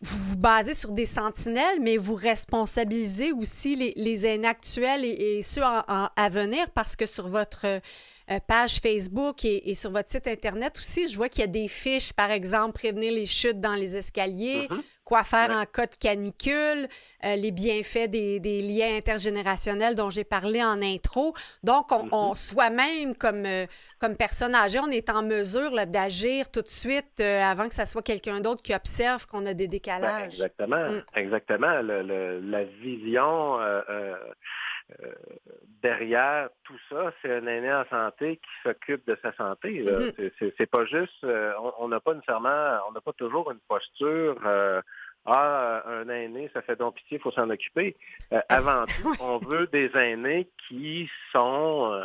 [0.02, 5.62] vous vous basez sur des sentinelles, mais vous responsabilisez aussi les, les actuels et, ceux
[5.62, 11.08] à venir parce que sur votre euh, page Facebook et, sur votre site Internet aussi,
[11.08, 14.68] je vois qu'il y a des fiches, par exemple, prévenir les chutes dans les escaliers,
[14.70, 16.86] mm-hmm quoi faire en cas de canicule,
[17.24, 21.34] euh, les bienfaits des, liens intergénérationnels dont j'ai parlé en intro.
[21.64, 22.34] Donc, on, mm-hmm.
[22.36, 23.66] soi-même, comme, euh,
[24.00, 27.84] comme personne âgée, on est en mesure d'agir tout de suite euh, avant que ce
[27.86, 30.34] soit quelqu'un d'autre qui observe qu'on a des ben, décalages.
[30.34, 31.02] exactement, mm.
[31.16, 31.80] exactement.
[31.82, 33.58] la vision
[35.82, 39.82] derrière tout ça, c'est un aîné en santé qui s'occupe de sa santé.
[39.82, 40.52] Mm-hmm.
[40.56, 41.26] C'est pas juste,
[41.78, 44.36] on n'a pas nécessairement, on n'a pas toujours une posture.
[44.44, 44.82] Euh,
[45.26, 47.96] ah, un aîné, ça fait donc pitié, il faut s'en occuper.
[48.48, 52.02] avant tout, on veut des aînés qui sont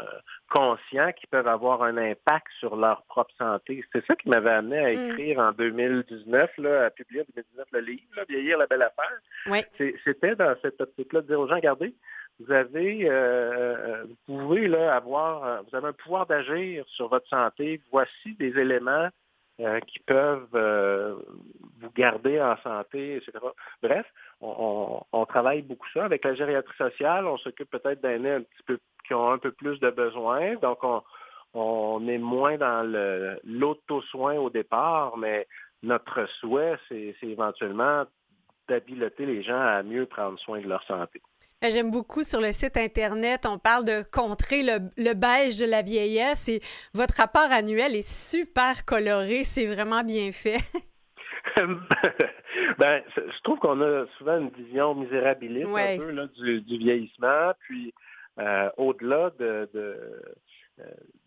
[0.49, 3.83] conscients, qui peuvent avoir un impact sur leur propre santé.
[3.93, 5.09] C'est ça qui m'avait amené à mm.
[5.09, 9.63] écrire en 2019, là, à publier en 2019 le livre, Vieillir la belle affaire.
[10.03, 11.93] C'était dans cette optique-là de dire aux gens, regardez,
[12.39, 17.07] vous avez, euh, euh, vous pouvez là avoir, euh, vous avez un pouvoir d'agir sur
[17.07, 17.81] votre santé.
[17.91, 19.07] Voici des éléments
[19.87, 21.17] qui peuvent
[21.79, 23.31] vous garder en santé, etc.
[23.81, 24.05] Bref,
[24.41, 26.05] on, travaille beaucoup ça.
[26.05, 29.51] Avec la gériatrie sociale, on s'occupe peut-être d'aînés un petit peu qui ont un peu
[29.51, 30.55] plus de besoins.
[30.55, 31.01] Donc, on,
[31.55, 32.83] on est moins dans
[33.43, 35.47] l'auto-soin au départ, mais
[35.83, 38.05] notre souhait, c'est éventuellement
[38.67, 41.21] d'habiliter les gens à mieux prendre soin de leur santé.
[41.65, 45.81] Euh, j'aime beaucoup sur le site Internet, on parle de contrer le, beige de la
[45.81, 46.61] vieillesse et
[46.93, 50.57] votre rapport annuel est super coloré, c'est vraiment bien fait.
[52.77, 56.27] ben, je trouve qu'on a souvent une vision misérabiliste un peu
[56.59, 57.93] du, vieillissement, puis
[58.39, 60.21] euh, au-delà de, euh,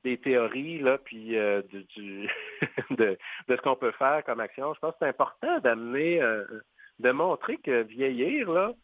[0.05, 1.37] des théories, là, puis
[1.70, 2.29] du,
[2.90, 3.16] de,
[3.48, 6.20] ce qu'on peut faire comme action, je pense que c'est important d'amener,
[6.98, 8.74] de montrer que vieillir, là,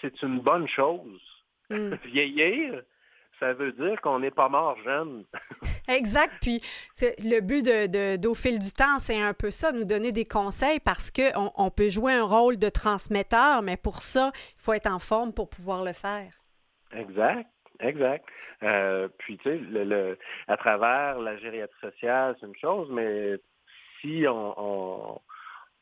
[0.00, 1.20] c'est une bonne chose.
[1.68, 1.94] Hmm.
[2.04, 2.82] Vieillir,
[3.38, 5.24] ça veut dire qu'on n'est pas mort jeune.
[5.88, 6.34] exact.
[6.40, 6.60] Puis
[7.00, 11.10] le but de, fil du temps, c'est un peu ça, nous donner des conseils parce
[11.10, 14.98] qu'on on peut jouer un rôle de transmetteur, mais pour ça, il faut être en
[14.98, 16.32] forme pour pouvoir le faire.
[16.92, 17.48] Exact.
[17.80, 18.26] Exact.
[18.62, 23.38] Euh, puis, tu sais, le, à travers la gériatrie sociale, c'est une chose, mais
[24.00, 25.18] si on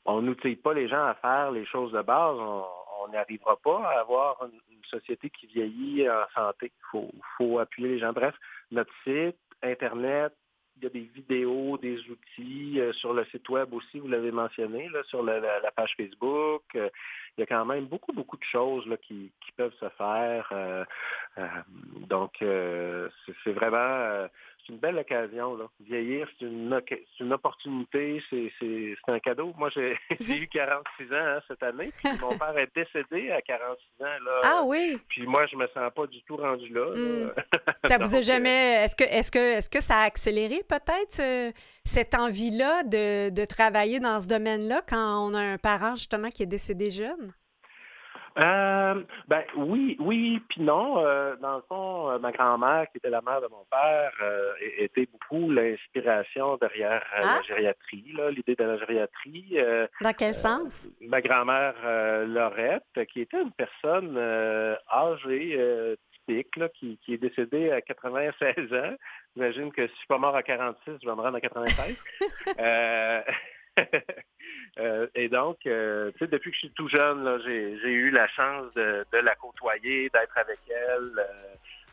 [0.08, 2.64] on n'outille pas les gens à faire les choses de base, on,
[3.08, 6.72] on n'arrivera pas à avoir une, société qui vieillit en santé.
[6.94, 8.12] Il faut, appuyer les gens.
[8.14, 8.34] Bref,
[8.70, 10.32] notre site, Internet,
[10.80, 14.30] il y a des vidéos, des outils euh, sur le site web aussi, vous l'avez
[14.30, 15.40] mentionné, sur la,
[15.76, 16.62] page Facebook.
[16.76, 16.88] Euh,
[17.36, 20.48] il y a quand même beaucoup, beaucoup de choses qui, peuvent se faire.
[20.52, 20.84] Euh,
[22.08, 24.28] donc, c'est vraiment
[24.66, 25.56] c'est une belle occasion.
[25.56, 25.66] Là.
[25.80, 26.80] Vieillir, c'est une,
[27.20, 29.52] une opportunité, c'est un cadeau.
[29.56, 34.04] Moi, j'ai eu 46 ans hein, cette année, puis mon père est décédé à 46
[34.04, 34.24] ans.
[34.24, 34.98] Là, ah oui?
[35.08, 36.86] Puis moi, je me sens pas du tout rendu là.
[36.94, 37.32] Hmm.
[37.86, 38.84] Ça vous a jamais...
[38.84, 44.00] Est-ce que, est que, est que ça a accéléré peut-être cette envie-là de, de travailler
[44.00, 47.32] dans ce domaine-là quand on a un parent justement qui est décédé jeune?
[48.38, 51.04] Euh, ben oui, oui, puis non.
[51.04, 54.12] Euh, dans le fond, euh, ma grand-mère, qui était la mère de mon père,
[54.78, 57.40] était beaucoup l'inspiration derrière la ah!
[57.46, 59.58] gériatrie, l'idée de la gériatrie.
[60.00, 60.88] dans quel sens?
[61.00, 61.74] Ma grand-mère
[62.26, 64.16] Laurette, qui était une personne
[64.92, 68.94] âgée, typique, qui, qui, est décédée à 96 ans.
[69.34, 72.04] J'imagine que si je suis pas mort à 46, je vais me rendre à 96.
[74.78, 79.04] Euh, et donc, euh, depuis que je suis tout jeune, j'ai eu la chance de,
[79.12, 81.26] la côtoyer, d'être avec elle.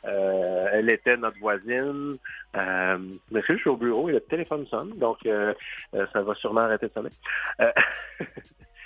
[0.06, 2.18] Euh, elle était notre voisine.
[2.54, 6.94] mais je suis au bureau et le téléphone sonne, donc ça va sûrement arrêter de
[6.94, 7.10] sonner.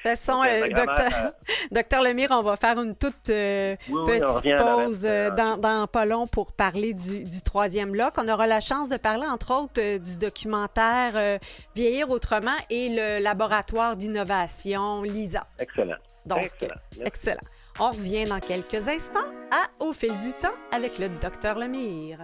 [0.05, 1.33] De toute façon, euh, docteur,
[1.71, 6.25] docteur, Lemire, on va faire une toute euh, petite pause euh, dans, dans pas long
[6.25, 8.13] pour parler du, du, troisième bloc.
[8.17, 11.39] On aura la chance de parler, entre autres, du documentaire
[11.75, 15.45] Vieillir autrement et le laboratoire d'innovation LISA.
[15.59, 15.97] Excellent.
[16.25, 16.75] Donc, excellent.
[17.05, 17.41] excellent.
[17.79, 19.19] On revient dans quelques instants
[19.51, 22.19] à Au fil du temps avec le docteur Lemire.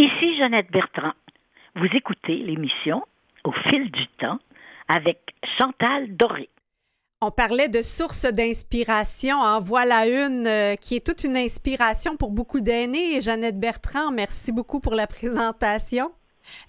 [0.00, 1.12] Ici Jeannette Bertrand.
[1.76, 3.04] Vous écoutez l'émission
[3.44, 4.38] Au fil du temps
[4.88, 5.18] avec
[5.58, 6.48] Chantal Doré.
[7.20, 9.36] On parlait de sources d'inspiration.
[9.36, 13.20] En voilà une euh, qui est toute une inspiration pour beaucoup d'aînés.
[13.20, 16.12] Jeannette Bertrand, merci beaucoup pour la présentation.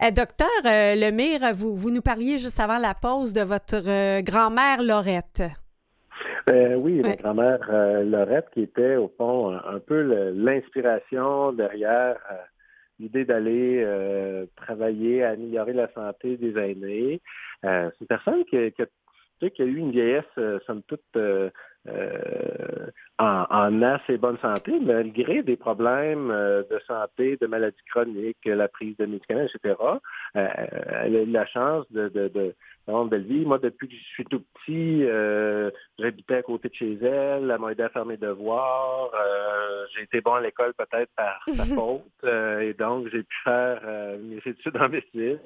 [0.04, 4.84] Euh, docteur euh, Lemire, vous, vous nous parliez juste avant la pause de votre grand-mère
[4.84, 5.44] Laurette.
[6.50, 7.66] oui, la grand-mère
[8.04, 10.02] Laurette qui était au fond un peu
[10.34, 12.18] l'inspiration derrière
[13.02, 17.22] l'idée d'aller euh, travailler à améliorer la santé des aînés.
[17.66, 21.02] Euh, c'est une personne qui, qui, a, qui, a, eu une vieillesse, euh, somme toute,
[23.22, 28.98] en, en, assez bonne santé, malgré des problèmes de santé, de maladies chroniques, la prise
[28.98, 29.76] de médicaments, etc.
[30.34, 32.56] elle a eu la chance de, de, de
[33.08, 33.46] belle vie.
[33.46, 37.50] Moi, depuis que je suis tout petit, euh, j'habitais à côté de chez elle.
[37.50, 39.12] Elle m'a aidé à faire mes devoirs.
[39.14, 42.04] Euh, j'ai été bon à l'école peut-être par sa faute.
[42.24, 43.82] Euh, et donc, j'ai pu faire
[44.20, 45.40] mes études en médecine.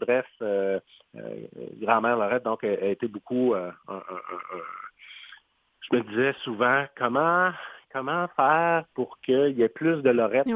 [0.00, 0.26] bref,
[1.80, 3.54] grand-mère Lorette, donc, a, été beaucoup...
[5.90, 7.50] je me disais souvent, comment
[7.92, 10.46] comment faire pour qu'il y ait plus de Lorette?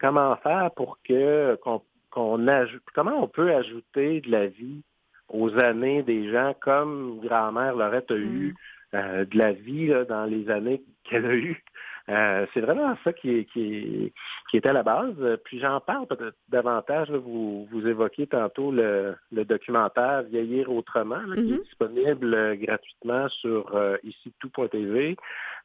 [0.00, 4.82] comment faire pour que qu'on comment on peut ajouter de la vie
[5.28, 8.96] aux années des gens comme grand-mère Lorette a eu mm.
[8.96, 11.62] euh, de la vie dans les années qu'elle a eues?
[12.08, 14.12] Euh, c'est vraiment ça qui est, qui,
[14.52, 15.14] est, à la base.
[15.44, 17.10] Puis j'en parle peut-être davantage.
[17.10, 21.62] vous, vous évoquiez tantôt le, documentaire Vieillir autrement, qui est mm-hmm.
[21.62, 25.16] disponible euh, gratuitement sur ici tout.tv.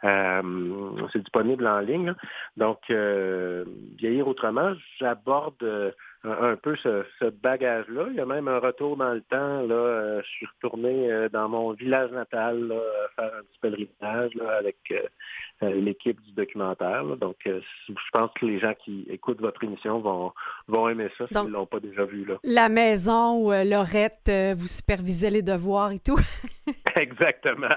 [0.01, 2.13] c'est disponible en ligne.
[2.57, 8.05] Donc, Vieillir autrement, j'aborde un, peu ce, bagage-là.
[8.09, 9.61] Il y a même un retour dans le temps.
[9.61, 12.73] Là, euh, je suis retourné euh, dans mon village natal
[13.15, 17.03] faire un petit pèlerinage avec euh, l'équipe du documentaire.
[17.17, 20.33] Donc, je pense que les gens qui écoutent votre émission vont,
[20.67, 22.25] vont aimer ça s'ils ne l'ont pas déjà vu.
[22.25, 22.35] Là.
[22.43, 26.19] La maison où Laurette, vous supervisez les devoirs et tout.
[26.95, 27.75] Exactement.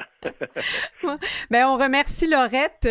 [1.51, 2.87] Bien, on remercie Laurette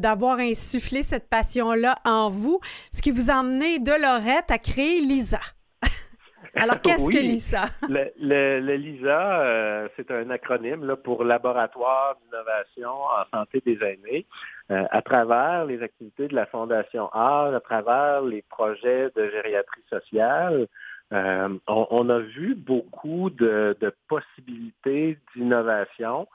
[0.00, 2.60] d'avoir insufflé cette passion-là en vous,
[2.92, 5.40] ce qui vous a emmené de Laurette à créer Lisa.
[6.54, 7.64] Alors, qu'est-ce que LISA?
[7.88, 14.26] Le, LISA, euh, c'est un acronyme là, pour Laboratoire d'innovation en santé des aînés.
[14.70, 19.82] Euh, à travers les activités de la Fondation Art, à travers les projets de gériatrie
[19.88, 20.66] sociale,
[21.12, 23.76] euh, on, a vu beaucoup de,
[24.08, 26.26] possibilités d'innovation.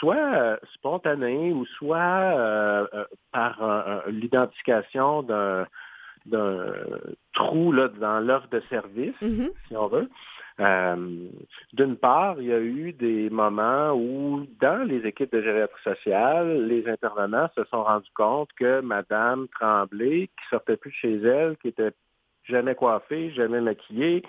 [0.00, 2.88] soit spontanées ou soit
[3.30, 5.66] par l'identification d'un
[6.26, 6.72] d'un
[7.34, 9.50] trou là, dans l'offre de service, mm-hmm.
[9.68, 10.08] si on veut.
[10.60, 11.28] Euh,
[11.72, 16.66] d'une part, il y a eu des moments où, dans les équipes de gériatrie sociale,
[16.66, 21.56] les intervenants se sont rendus compte que Madame Tremblay, qui sortait plus de chez elle,
[21.56, 21.92] qui était
[22.44, 24.22] jamais coiffée, jamais maquillée,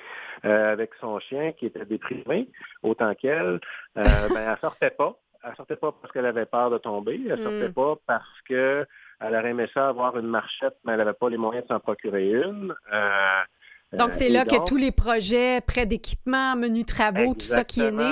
[0.45, 2.47] euh, avec son chien qui était déprimé,
[2.83, 3.59] autant qu'elle,
[3.97, 4.03] euh,
[4.33, 5.15] ben, elle sortait pas.
[5.43, 7.19] Elle sortait pas parce qu'elle avait peur de tomber.
[7.27, 7.43] Elle mm.
[7.43, 8.85] sortait pas parce que
[9.23, 11.79] elle aurait aimé ça avoir une marchette, mais elle n'avait pas les moyens de s'en
[11.79, 12.73] procurer une.
[12.91, 17.81] Euh, donc, c'est là que tous les projets, prêts d'équipement, menus travaux, tout ça qui
[17.81, 18.11] est né.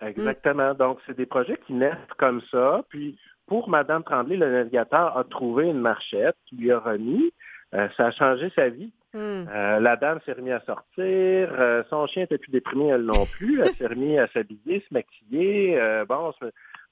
[0.00, 0.74] Exactement.
[0.74, 2.84] Donc, c'est des projets qui naissent comme ça.
[2.88, 7.32] Puis, pour Mme Tremblay, le navigateur a trouvé une marchette, lui a remis.
[7.74, 8.92] Euh, ça a changé sa vie.
[9.16, 11.48] Euh, la dame s'est remise à sortir.
[11.90, 13.62] son chien était plus déprimé, elle non plus.
[13.62, 16.04] Elle s'est remise à s'habiller, se maquiller.
[16.08, 16.32] bon,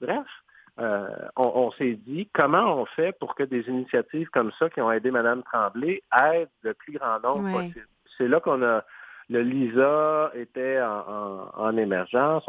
[0.01, 0.25] bref,
[0.79, 1.07] euh,
[1.37, 5.09] on, s'est dit comment on fait pour que des initiatives comme ça qui ont aidé
[5.09, 7.87] Mme Tremblay aident le plus grand nombre possible?
[8.17, 8.83] C'est là qu'on a
[9.29, 12.43] le LISA était en, émergence.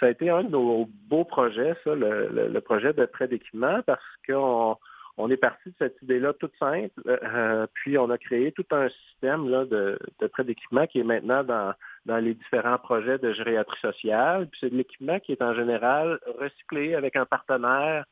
[0.00, 4.02] ça a été un de nos beaux projets, ça, le, projet de prêt d'équipement, parce
[4.26, 4.76] qu'on
[5.18, 8.88] on est parti de cette idée-là toute simple, euh, puis on a créé tout un
[8.88, 11.74] système là, de, de prêt d'équipement qui est maintenant dans,
[12.06, 14.48] dans les différents projets de gériatrie sociale.
[14.48, 18.04] Puis c'est de l'équipement qui est en général recyclé avec un partenaire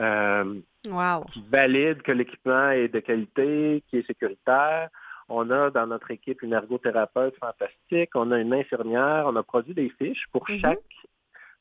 [0.00, 4.88] euh, qui valide que l'équipement est de qualité, qui est sécuritaire.
[5.28, 9.74] On a dans notre équipe une ergothérapeute fantastique, on a une infirmière, on a produit
[9.74, 10.60] des fiches pour mm-hmm.
[10.60, 10.80] chaque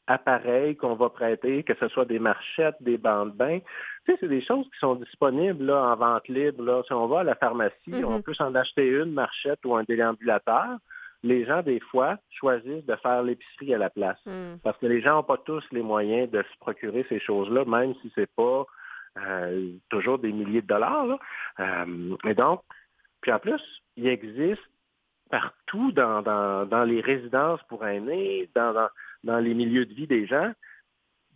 [0.07, 3.59] appareil qu'on va prêter, que ce soit des marchettes, des bandes de bain.
[4.05, 6.63] Tu sais, c'est des choses qui sont disponibles là, en vente libre.
[6.63, 6.81] Là.
[6.85, 8.05] Si on va à la pharmacie, mm-hmm.
[8.05, 10.77] on peut s'en acheter une marchette ou un déambulateur
[11.23, 14.19] les gens, des fois, choisissent de faire l'épicerie à la place.
[14.25, 14.55] Mm.
[14.63, 17.93] Parce que les gens n'ont pas tous les moyens de se procurer ces choses-là, même
[18.01, 18.65] si c'est pas
[19.17, 21.19] euh, toujours des milliers de dollars.
[21.59, 22.61] Euh, et donc,
[23.21, 23.61] puis en plus,
[23.97, 24.61] il existe
[25.29, 28.89] partout dans, dans, les résidences pour aînés, dans,
[29.23, 30.51] dans, les milieux de vie des gens,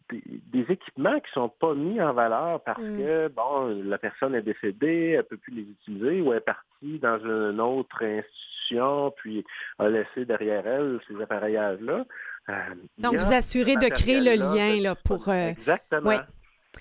[0.09, 2.97] des, équipements qui sont pas mis en valeur parce mm.
[2.97, 7.19] que, bon, la personne est décédée, elle peut plus les utiliser ou est partie dans
[7.19, 9.45] une autre institution, puis
[9.79, 12.05] a laissé derrière elle ces appareillages-là.
[12.49, 12.53] Euh,
[12.97, 15.29] Donc, vous assurez de créer le lien là, pour...
[15.29, 16.19] Euh, Exactement.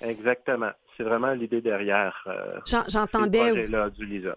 [0.00, 0.70] Exactement.
[0.96, 2.58] C'est vraiment l'idée derrière euh,
[2.88, 3.66] J'entendais...
[3.90, 4.36] du LISA.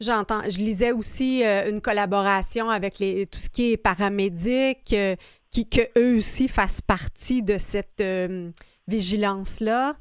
[0.00, 0.42] J'entends.
[0.44, 4.94] Je lisais aussi une collaboration avec les, tout ce qui est paramédic,
[5.50, 8.50] qui, que eux aussi fassent partie de cette euh,
[8.86, 9.94] vigilance-là?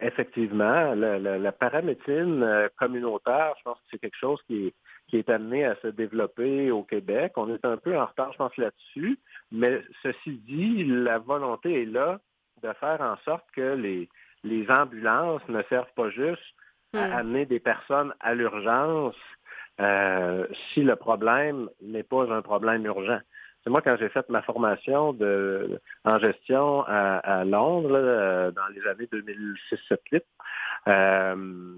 [0.00, 4.74] Effectivement, la, paramédecine euh, communautaire, je pense que c'est quelque chose qui est,
[5.08, 7.32] qui est amené à se développer au Québec.
[7.36, 9.18] On est un peu en retard, je pense, là-dessus.
[9.50, 12.20] Mais ceci dit, la volonté est là
[12.62, 14.08] de faire en sorte que les,
[14.44, 16.42] les ambulances ne servent pas juste
[16.94, 17.12] à hmm.
[17.12, 19.16] amener des personnes à l'urgence
[19.80, 23.20] euh, si le problème n'est pas un problème urgent
[23.66, 29.08] moi, quand j'ai fait ma formation de, en gestion à, Londres, euh, dans les années
[29.12, 30.22] 2006-2008,
[30.88, 31.74] euh,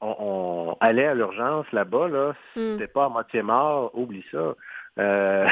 [0.00, 2.72] on, allait à l'urgence là-bas, là, hmm.
[2.72, 4.54] c'était pas à moitié mort, oublie ça.
[4.98, 5.46] Euh,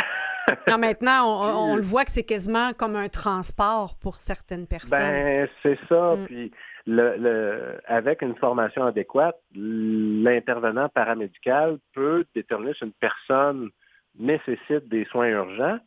[0.68, 5.00] non, maintenant, on, le voit que c'est quasiment comme un transport pour certaines personnes.
[5.00, 6.14] Ben, c'est ça.
[6.14, 6.26] Hmm.
[6.26, 6.52] Puis,
[6.86, 13.70] le, avec une formation adéquate, l'intervenant paramédical peut déterminer si une personne
[14.18, 15.78] nécessite des soins urgents,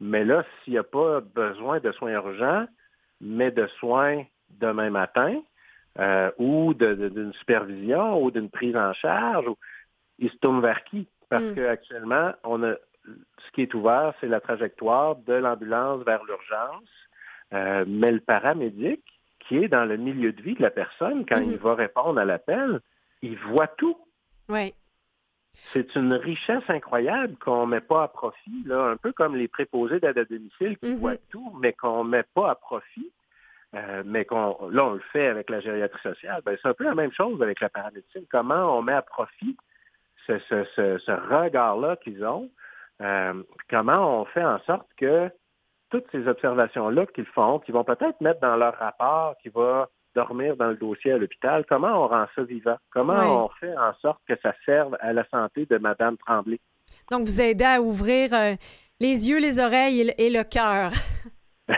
[0.00, 2.66] mais là, s'il n'y a pas besoin de soins urgents,
[3.20, 5.40] mais de soins demain matin,
[5.98, 9.46] euh, ou d'une supervision, ou d'une prise en charge,
[10.18, 11.08] il se tourne vers qui?
[11.28, 11.54] Parce mm.
[11.54, 12.74] qu'actuellement, on a
[13.04, 16.88] ce qui est ouvert, c'est la trajectoire de l'ambulance vers l'urgence,
[17.52, 19.02] euh, mais le paramédic,
[19.40, 21.50] qui est dans le milieu de vie de la personne, quand mm.
[21.50, 22.80] il va répondre à l'appel,
[23.22, 23.96] il voit tout.
[24.48, 24.74] Oui.
[25.72, 29.48] C'est une richesse incroyable qu'on ne met pas à profit, là, un peu comme les
[29.48, 30.98] préposés d'aide à domicile qui mhm.
[30.98, 33.12] voient tout, mais qu'on ne met pas à profit.
[34.04, 36.94] mais qu'on là, on le fait avec la gériatrie sociale, ben, c'est un peu la
[36.94, 38.24] même chose avec la paramédecine.
[38.30, 39.56] Comment on met à profit
[40.26, 42.50] ce, ce regard-là qu'ils ont?
[43.70, 45.30] comment on fait en sorte que
[45.90, 49.88] toutes ces observations-là qu'ils font, qu'ils vont peut-être mettre dans leur rapport, qui va
[50.18, 52.76] dormir dans le dossier à l'hôpital, comment on rend ça vivant?
[52.90, 56.58] Comment on fait en sorte que ça serve à la santé de Mme Tremblay?
[57.10, 58.54] Donc, vous aidez à ouvrir euh,
[58.98, 60.90] les yeux, les oreilles et le, cœur.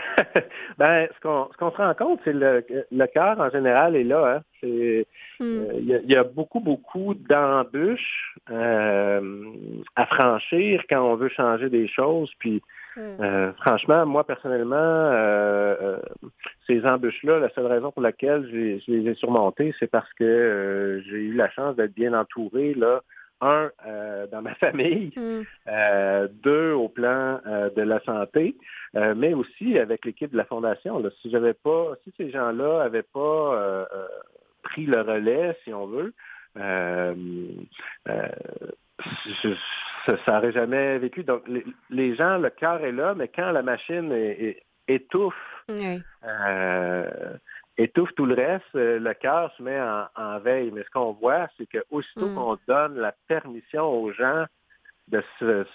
[0.79, 4.37] ben, ce qu'on se rend compte, c'est le, le cœur en général est là.
[4.37, 4.65] Hein.
[5.39, 5.43] Hmm.
[5.43, 9.45] Euh, il y, a beaucoup, beaucoup d'embûches euh,
[9.95, 12.31] à franchir quand on veut changer des choses.
[12.39, 12.61] Puis.
[12.97, 15.97] Euh, franchement, moi personnellement, euh, euh,
[16.67, 21.17] ces embûches-là, la seule raison pour laquelle je les ai surmontées, c'est parce que j'ai
[21.17, 23.01] eu la chance d'être bien entouré, là,
[23.39, 23.71] un,
[24.31, 25.43] dans ma famille, hmm.
[26.43, 28.55] deux, au plan de la santé,
[28.93, 30.99] mais aussi avec l'équipe de la Fondation.
[30.99, 31.09] Là.
[31.21, 33.87] Si j'avais pas, si ces gens-là avaient pas
[34.61, 36.13] pris le relais, si on veut,
[40.05, 41.23] ça n'aurait jamais vécu.
[41.23, 41.43] Donc,
[41.89, 44.13] les, gens, le cœur est là, mais quand la machine
[44.87, 47.37] étouffe, euh,
[47.77, 49.79] étouffe tout le reste, euh, le cœur se met
[50.15, 50.71] en, veille.
[50.71, 52.35] Mais ce qu'on voit, c'est qu'aussitôt mm.
[52.35, 54.45] qu'on donne la permission aux gens
[55.07, 55.65] de se,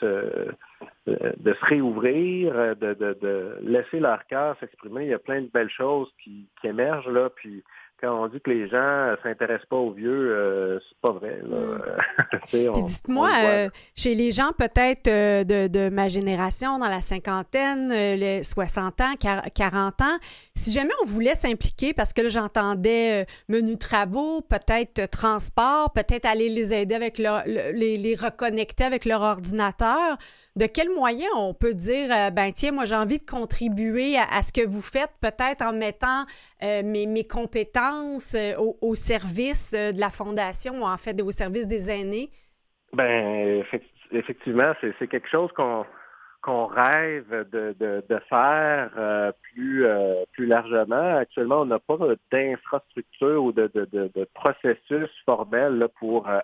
[1.06, 5.70] de se réouvrir, de, de, laisser leur cœur s'exprimer, il y a plein de belles
[5.70, 7.28] choses qui, qui émergent là.
[7.28, 7.62] Puis
[8.00, 11.40] quand on dit que les gens ne s'intéressent pas aux vieux, euh, c'est pas vrai.
[11.42, 12.82] Mm.
[12.84, 19.00] Dites-moi, euh, chez les gens peut-être euh, de, ma génération, dans la cinquantaine, les 60
[19.00, 19.14] ans,
[19.54, 20.18] 40 ans,
[20.54, 26.48] si jamais on voulait s'impliquer, parce que là, j'entendais menu travaux, peut-être transport, peut-être aller
[26.48, 30.18] les aider avec leur, les, les reconnecter avec leur ordinateur,
[30.56, 34.42] de quels moyens on peut dire, euh, ben tiens, moi j'ai envie de contribuer à,
[34.42, 36.24] ce que vous faites, peut-être en mettant
[36.62, 42.30] euh, mes, compétences euh, au, service de la fondation en fait au service des aînés?
[42.92, 43.62] Ben
[44.12, 49.84] effectivement, c'est quelque chose qu'on rêve de, de, faire plus,
[50.32, 51.16] plus largement.
[51.16, 51.98] Actuellement, on n'a pas
[52.32, 56.38] d'infrastructure ou de, de, processus formel pour euh,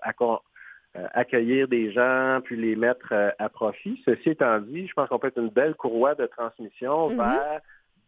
[0.95, 4.01] accueillir des gens, puis les mettre euh, à profit.
[4.05, 7.17] Ceci étant dit, je pense qu'on peut être une belle courroie de transmission mhm.
[7.17, 7.61] vers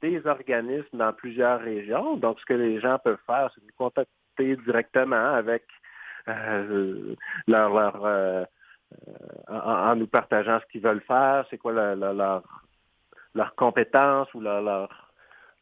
[0.02, 2.16] des organismes dans plusieurs régions.
[2.16, 5.64] Donc, ce que les gens peuvent faire, c'est de nous contacter directement avec
[6.28, 7.14] euh,
[7.46, 8.46] leur, leur
[9.48, 12.42] en, nous partageant ce qu'ils veulent faire, c'est quoi leur,
[13.34, 15.10] leur compétence ou leur, leur,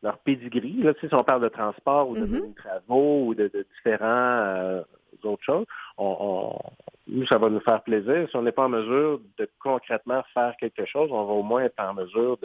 [0.03, 0.83] leur pedigree.
[0.83, 2.55] Là, tu sais, si on parle de transport ou de, mhm.
[2.55, 4.83] travaux ou de, différents
[5.25, 5.67] autres choses,
[5.99, 6.57] on,
[7.09, 8.29] nous, ça va nous faire plaisir.
[8.31, 11.63] Si on n'est pas en mesure de concrètement faire quelque chose, on va au moins
[11.63, 12.39] être en mesure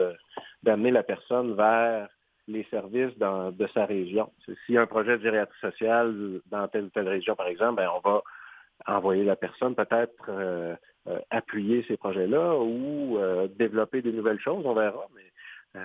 [0.64, 2.08] d'amener la personne vers
[2.48, 4.32] les services de sa région.
[4.46, 7.76] S'il y a un projet de gériatrie sociale dans telle ou telle région, par exemple,
[7.76, 8.22] ben, on va
[8.86, 10.76] envoyer la personne peut-être euh,
[11.08, 15.08] euh, appuyer ces projets-là ou euh, développer des nouvelles choses, on verra.
[15.16, 15.82] Mais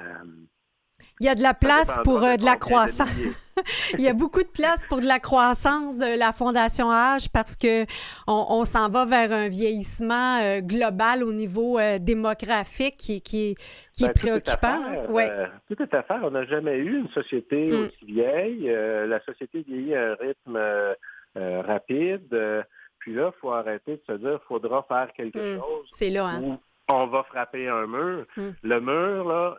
[1.23, 3.09] il y a de la place pour euh, de la croissance.
[3.93, 7.55] Il y a beaucoup de place pour de la croissance de la Fondation Âge parce
[7.55, 7.85] que
[8.27, 13.55] on, s'en va vers un vieillissement euh, global au niveau euh, démographique qui, qui,
[13.95, 14.83] qui est préoccupant.
[15.07, 16.21] Tout est, à tout est à faire.
[16.25, 17.75] On n'a jamais eu une société mm.
[17.75, 18.65] aussi vieille.
[18.65, 20.59] la société vieillit à un rythme
[21.37, 22.65] rapide.
[22.99, 25.61] puis là, il faut arrêter de se dire qu'il faudra faire quelque mm.
[25.61, 25.87] chose.
[25.91, 26.59] C'est là, hein?
[26.89, 28.27] on va frapper un mur.
[28.37, 28.51] Mm.
[28.63, 29.57] Le mur, là,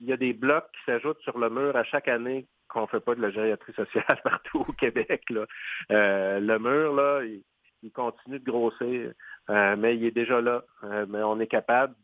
[0.00, 2.86] il y a des blocs qui s'ajoutent sur le mur à chaque année qu'on ne
[2.86, 5.22] fait pas de la gériatrie sociale partout au Québec.
[5.30, 5.46] Là.
[5.90, 7.42] Euh, le mur, là, il,
[7.92, 9.12] continue de grossir,
[9.48, 10.64] euh, mais il est déjà là.
[10.82, 11.94] Euh, mais on est capable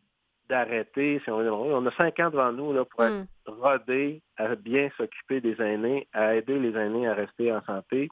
[0.48, 1.20] d'arrêter.
[1.24, 3.50] Si on, a cinq ans devant nous là, pour être mm.
[3.50, 8.08] rodé à bien s'occuper des aînés, à aider les aînés à rester en santé.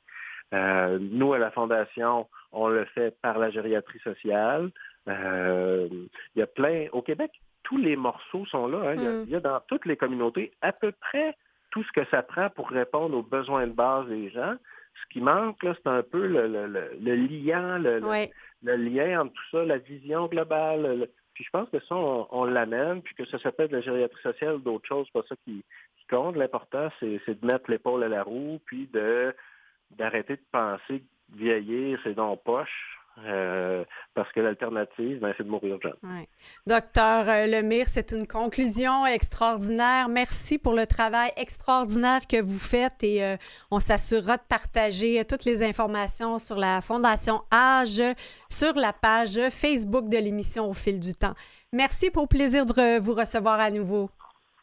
[0.53, 4.71] nous, à la Fondation, on le fait par la gériatrie sociale.
[5.07, 6.89] il y a plein...
[6.91, 7.31] Au Québec,
[7.71, 8.91] tous les morceaux sont là.
[8.91, 8.97] Hein.
[8.97, 9.25] Mm.
[9.27, 11.37] Il, y a, dans toutes les communautés à peu près
[11.71, 14.57] tout ce que ça prend pour répondre aux besoins de base des gens.
[15.03, 19.65] Ce qui manque, c'est un peu le, le, le, liant, le, lien entre tout ça,
[19.65, 21.09] la vision globale.
[21.35, 24.57] Puis je pense que ça, on, l'amène, puis que ça s'appelle de la gériatrie sociale
[24.57, 25.65] ou d'autres choses, pas ça qui,
[25.97, 26.37] qui compte.
[26.37, 29.33] L'important, c'est de mettre l'épaule à la roue, puis de
[29.93, 33.00] d'arrêter de penser que vieillir, c'est dans poche.
[33.27, 33.85] Euh,
[34.15, 35.95] parce que l'alternative, ben, c'est de mourir jeune.
[36.03, 36.29] Ouais.
[36.67, 40.09] Docteur euh, Lemire, c'est une conclusion extraordinaire.
[40.09, 43.37] Merci pour le travail extraordinaire que vous faites et euh,
[43.71, 48.03] on s'assurera de partager toutes les informations sur la Fondation Age
[48.49, 51.35] sur la page Facebook de l'émission Au fil du temps.
[51.73, 54.11] Merci pour le plaisir de vous recevoir à nouveau.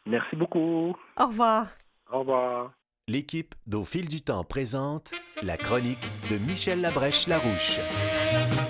[0.04, 0.96] Merci beaucoup.
[1.16, 1.66] Au revoir.
[2.10, 2.72] Au revoir.
[3.08, 7.80] L'équipe d'Au fil du temps présente la chronique de Michel Labrèche-Larouche.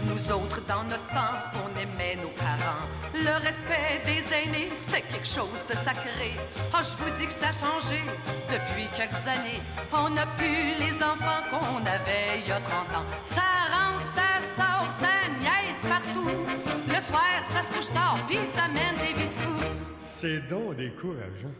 [0.06, 2.86] Nous autres, dans notre temps, on aimait nos parents.
[3.14, 6.34] Le respect des aînés, c'était quelque chose de sacré.
[6.72, 8.00] Oh, je vous dis que ça a changé
[8.48, 9.60] depuis quelques années.
[9.92, 13.06] On n'a plus les enfants qu'on avait il y a 30 ans.
[13.24, 13.42] Ça
[13.74, 16.30] rentre, ça sort, ça niaise partout.
[16.86, 19.64] Le soir, ça se couche tard, puis ça mène des vies de fous.
[20.04, 21.54] C'est donc décourageant.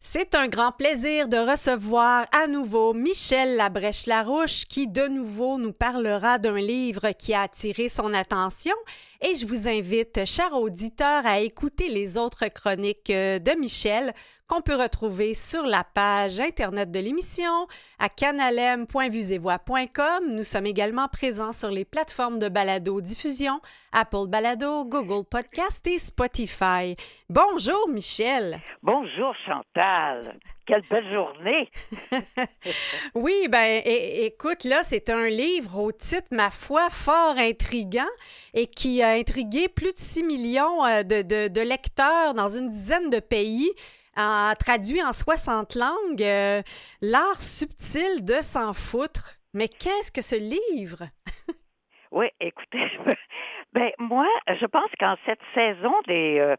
[0.00, 6.38] C'est un grand plaisir de recevoir à nouveau Michel Labrèche-Larouche qui de nouveau nous parlera
[6.38, 8.74] d'un livre qui a attiré son attention.
[9.20, 14.12] Et je vous invite, chers auditeurs, à écouter les autres chroniques euh, de Michel
[14.48, 17.66] qu'on peut retrouver sur la page Internet de l'émission
[17.98, 20.24] à canalem.vusevoix.com.
[20.26, 23.60] Nous sommes également présents sur les plateformes de balado-diffusion
[23.92, 26.96] Apple Balado, Google Podcast et Spotify.
[27.28, 28.58] Bonjour, Michel.
[28.82, 30.38] Bonjour, Chantal.
[30.66, 31.70] Quelle belle journée!
[33.14, 38.08] oui, ben écoute, là, c'est un livre au titre, ma foi, fort intrigant
[38.52, 42.68] et qui a intrigué plus de 6 millions euh, de, de, de lecteurs dans une
[42.68, 43.70] dizaine de pays
[44.18, 46.62] a traduit en 60 langues euh,
[47.00, 49.38] L'art subtil de s'en foutre.
[49.54, 51.04] Mais qu'est-ce que ce livre?
[52.10, 52.90] oui, écoutez,
[53.72, 56.56] ben moi, je pense qu'en cette saison des, euh,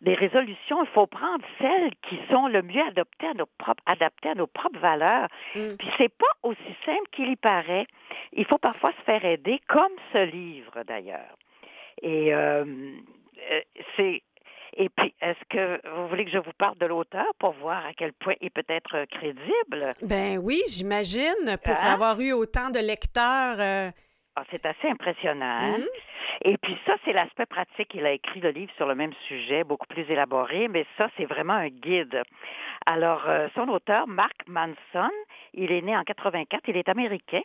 [0.00, 4.30] des résolutions, il faut prendre celles qui sont le mieux adaptées à nos propres, adaptées
[4.30, 5.28] à nos propres valeurs.
[5.54, 5.76] Mm.
[5.78, 7.86] Puis c'est pas aussi simple qu'il y paraît.
[8.32, 11.36] Il faut parfois se faire aider, comme ce livre d'ailleurs.
[12.00, 12.64] Et euh,
[13.96, 14.22] c'est
[14.76, 17.92] et puis, est-ce que vous voulez que je vous parle de l'auteur pour voir à
[17.94, 19.94] quel point il peut être crédible?
[20.02, 21.92] Ben oui, j'imagine, pour hein?
[21.92, 23.56] avoir eu autant de lecteurs.
[23.58, 23.90] Euh,
[24.34, 25.58] ah, c'est assez impressionnant.
[25.60, 25.78] Hein?
[25.78, 25.86] Mhm.
[26.44, 27.92] Et puis ça, c'est l'aspect pratique.
[27.94, 31.26] Il a écrit le livre sur le même sujet, beaucoup plus élaboré, mais ça, c'est
[31.26, 32.22] vraiment un guide.
[32.86, 35.10] Alors, euh, son auteur, Mark Manson,
[35.54, 37.42] il est né en 84, il est américain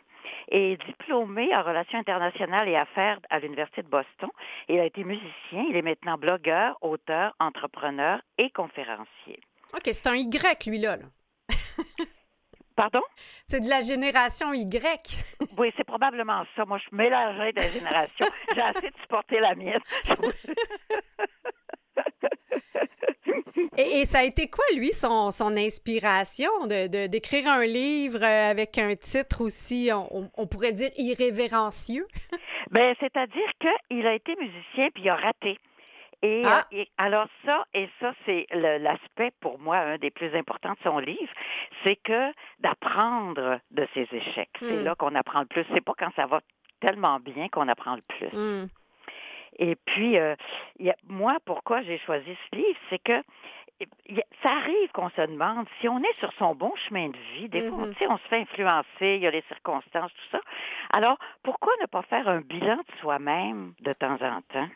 [0.50, 4.30] et diplômé en relations internationales et affaires à l'Université de Boston.
[4.68, 9.40] Il a été musicien, il est maintenant blogueur, auteur, entrepreneur et conférencier.
[9.74, 10.96] OK, c'est un Y, lui-là.
[10.96, 11.04] là.
[12.76, 13.02] Pardon?
[13.44, 15.18] C'est de la génération Y.
[15.58, 16.64] oui, c'est probablement ça.
[16.64, 18.26] Moi, je mélangerais des générations.
[18.54, 19.80] J'ai assez de supporter la mienne.
[23.76, 28.94] et, ça a été quoi, lui, son, son inspiration de, d'écrire un livre avec un
[28.96, 32.06] titre aussi, on, pourrait dire, irrévérencieux?
[32.70, 35.58] ben, c'est-à-dire qu'il a été musicien puis il a raté.
[36.44, 36.66] Ah.
[36.72, 40.98] Et, alors ça, et ça, c'est l'aspect pour moi, un des plus importants de son
[40.98, 41.32] livre,
[41.84, 44.50] c'est que d'apprendre de ses échecs.
[44.60, 44.84] C'est hmm.
[44.84, 45.64] là qu'on apprend le plus.
[45.72, 46.40] C'est pas quand ça va
[46.80, 48.36] tellement bien qu'on apprend le plus.
[48.36, 48.66] Hmm.
[49.58, 50.34] Et puis, euh,
[51.08, 53.22] moi, pourquoi j'ai choisi ce livre, c'est que
[54.42, 57.48] ça arrive qu'on se demande si on est sur son bon chemin de vie.
[57.48, 58.06] Des fois, mm-hmm.
[58.08, 60.40] on se fait influencer, il y a les circonstances, tout ça.
[60.92, 64.68] Alors, pourquoi ne pas faire un bilan de soi-même de temps en temps?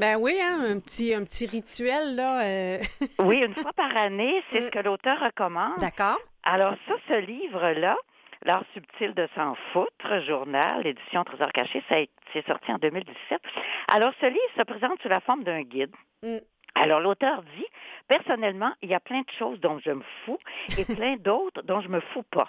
[0.00, 2.42] Ben oui, hein, un petit un petit rituel là.
[2.42, 2.78] Euh.
[3.20, 4.70] oui, une fois par année, c'est ce mm.
[4.70, 5.78] que l'auteur recommande.
[5.78, 6.18] D'accord.
[6.42, 7.96] Alors ça, ce livre-là,
[8.44, 11.96] L'art subtil de s'en foutre, journal, édition Trésor caché, ça
[12.32, 13.40] c'est sorti en 2017.
[13.88, 15.94] Alors ce livre se présente sous la forme d'un guide.
[16.22, 16.38] Mm.
[16.74, 17.66] Alors l'auteur dit,
[18.08, 20.38] personnellement, il y a plein de choses dont je me fous
[20.78, 22.48] et plein d'autres dont je me fous pas.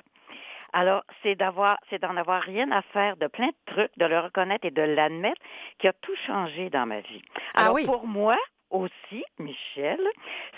[0.75, 4.19] Alors, c'est d'avoir, c'est d'en avoir rien à faire de plein de trucs, de le
[4.19, 5.39] reconnaître et de l'admettre
[5.77, 7.21] qui a tout changé dans ma vie.
[7.53, 7.85] Ah oui.
[7.85, 8.35] pour moi,
[8.74, 9.99] aussi, Michel,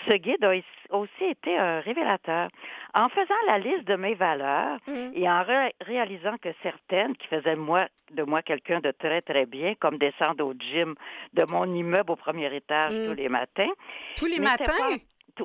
[0.06, 2.48] ce guide a aussi été un révélateur.
[2.94, 5.12] En faisant la liste de mes valeurs mhm.
[5.14, 5.44] et en
[5.82, 10.44] réalisant que certaines qui faisaient moi, de moi quelqu'un de très, très bien, comme descendre
[10.44, 10.94] au gym
[11.34, 13.08] de mon immeuble au premier étage mhm.
[13.08, 13.72] tous les matins.
[14.16, 14.96] Tous les matins?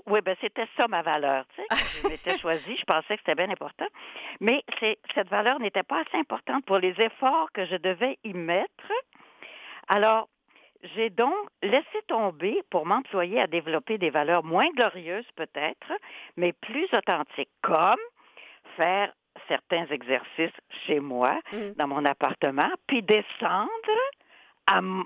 [0.08, 1.46] oui, ben c'était ça ma valeur.
[1.54, 3.88] Tu sais, je m'étais choisie, je pensais que c'était bien important.
[4.40, 4.64] Mais
[5.14, 8.92] cette valeur n'était pas assez importante pour les efforts que je devais y mettre.
[9.90, 10.30] Alors,
[10.96, 15.92] j'ai donc laissé tomber pour m'employer à développer des valeurs moins glorieuses peut-être,
[16.38, 18.00] mais plus authentiques, comme
[18.76, 19.12] faire
[19.48, 21.58] certains exercices chez moi, mmh.
[21.78, 23.72] dans mon appartement, puis descendre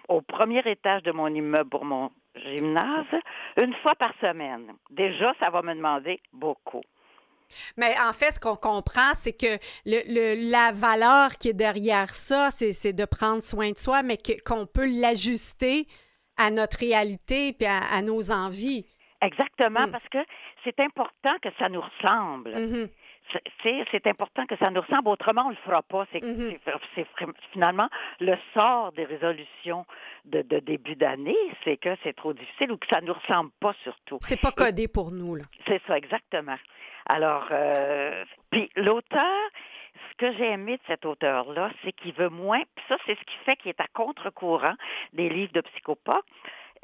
[0.08, 3.06] au premier étage de mon immeuble pour mon gymnase
[3.58, 4.74] une fois par semaine.
[4.92, 6.84] Déjà, ça va me demander beaucoup.
[7.78, 12.50] Mais en fait, ce qu'on comprend, c'est que le, la valeur qui est derrière ça,
[12.52, 15.88] c'est de prendre soin de soi, mais qu'on peut l'ajuster
[16.38, 18.86] à notre réalité et à, nos envies.
[19.22, 19.92] Exactement, mm.
[19.92, 20.18] parce que
[20.64, 22.52] c'est important que ça nous ressemble.
[22.52, 22.90] Mm-hmm.
[23.94, 25.08] c'est important que ça nous ressemble.
[25.08, 26.06] Autrement, on le fera pas.
[26.12, 26.58] C'est Mhm.
[26.96, 27.08] c'est
[27.54, 27.90] finalement
[28.20, 29.86] le sort des résolutions
[30.26, 33.74] de, de début d'année, c'est que c'est trop difficile ou que ça nous ressemble pas
[33.84, 34.18] surtout.
[34.22, 35.38] C'est pas codé pour nous.
[35.68, 36.58] C'est ça, exactement.
[37.08, 39.50] Alors, euh, puis l'auteur,
[40.10, 43.24] ce que j'ai aimé de cet auteur-là, c'est qu'il veut moins, puis ça, c'est ce
[43.24, 44.76] qui fait qu'il est à contre-courant
[45.14, 46.24] des livres de psychopathes.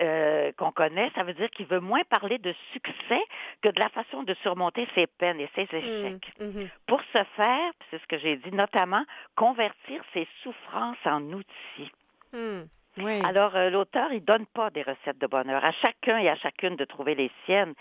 [0.02, 3.22] euh, qu'on connaît, ça veut dire qu'il veut moins parler de succès
[3.62, 6.34] que de la façon de surmonter ses peines et ses échecs.
[6.40, 6.70] Mm, mhm.
[6.88, 9.04] Pour ce faire, c'est ce que j'ai dit, notamment
[9.36, 11.92] convertir ses souffrances en outils.
[12.34, 12.62] Mm.
[12.98, 13.22] Oui.
[13.24, 15.64] Alors, euh, l'auteur, il donne pas des recettes de bonheur.
[15.64, 17.74] À chacun et à chacune de trouver les siennes.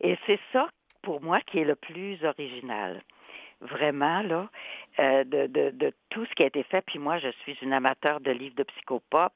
[0.00, 0.68] Et c'est ça,
[1.02, 3.02] pour moi, qui est le plus original.
[3.60, 4.48] Vraiment, là,
[5.00, 6.82] euh, de, de, de tout ce qui a été fait.
[6.86, 9.32] Puis moi, je suis une amateur de livres de psychopop.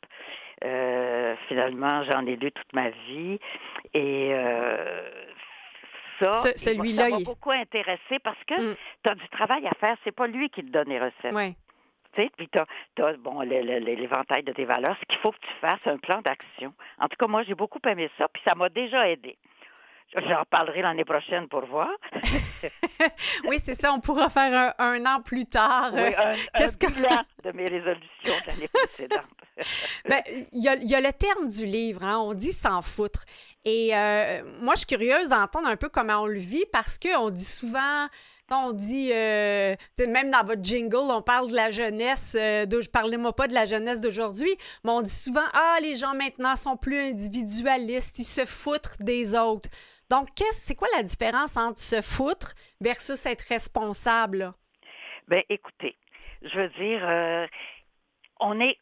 [0.65, 3.39] Euh, finalement, j'en ai lu toute ma vie.
[3.93, 5.11] Et euh,
[6.19, 8.77] ça, Ce- celui-là, m'a il- beaucoup intéressé parce que Mm.
[9.03, 9.97] tu as du travail à faire.
[10.05, 11.35] C'est pas lui qui te donne les recettes.
[11.35, 11.55] Oui.
[12.15, 14.97] Tu sais, puis t'as, t'as, bon, l'éventail de tes valeurs.
[15.01, 16.73] Ce qu'il faut que tu fasses, un plan d'action.
[16.99, 19.37] En tout cas, moi, j'ai beaucoup aimé ça, puis ça m'a déjà aidé.
[20.13, 21.89] J'en parlerai l'année prochaine pour voir.
[23.49, 23.93] oui, c'est ça.
[23.93, 25.91] On pourra faire un, un an plus tard.
[25.93, 29.25] Oui, euh, un, qu'est-ce un que- bilan de mes résolutions de l'année précédente.
[30.09, 30.21] Ben,
[30.53, 33.25] il y, a, il y a le terme du livre, hein, on dit s'en foutre.
[33.65, 37.31] Et euh, moi, je suis curieuse d'entendre un peu comment on le vit parce qu'on
[37.31, 38.09] dit souvent,
[38.51, 39.77] on dit, euh,
[40.09, 43.65] même dans votre jingle, on parle de la jeunesse, euh, de, parlez-moi pas de la
[43.65, 44.53] jeunesse d'aujourd'hui,
[44.83, 49.37] mais on dit souvent, ah, les gens maintenant sont plus individualistes, ils se foutent des
[49.37, 49.69] autres.
[50.11, 54.39] Donc, qu'est-ce, c'est quoi la différence entre se foutre versus être responsable?
[54.39, 54.55] là?
[55.29, 55.97] Ben, écoutez,
[56.43, 57.47] je veux dire, euh,
[58.41, 58.79] on est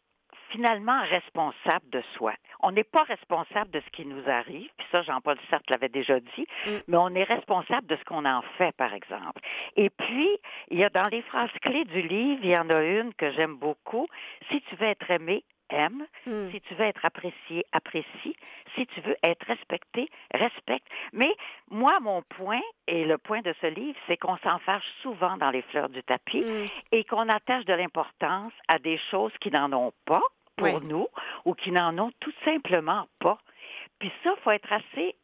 [0.51, 2.35] finalement responsable de soi.
[2.61, 6.21] On n'est pas responsable de ce qui nous arrive, puis ça, Jean-Paul Sartre l'avait déjà
[6.21, 6.71] dit, Mm.
[6.89, 9.41] mais on est responsable de ce qu'on en fait, par exemple.
[9.77, 10.29] Et puis,
[10.69, 13.33] il y a dans les phrases clés du livre, il y en a une que
[13.33, 14.07] j'aime beaucoup.
[14.51, 15.43] Si tu veux être aimé,
[15.73, 16.07] aime.
[16.27, 16.51] Mm.
[16.51, 18.37] Si tu veux être apprécié, apprécie.
[18.75, 20.87] Si tu veux être respecté, respecte.
[21.13, 21.33] Mais
[21.71, 25.51] moi, mon point, et le point de ce livre, c'est qu'on s'en fâche souvent dans
[25.51, 26.67] les fleurs du tapis Mm.
[26.93, 30.23] et qu'on attache de l'importance à des choses qui n'en ont pas
[30.57, 30.81] pour Oui.
[30.85, 31.09] nous
[31.45, 33.39] ou qui n'en ont tout simplement pas.
[33.99, 35.15] Puis ça, faut être assez...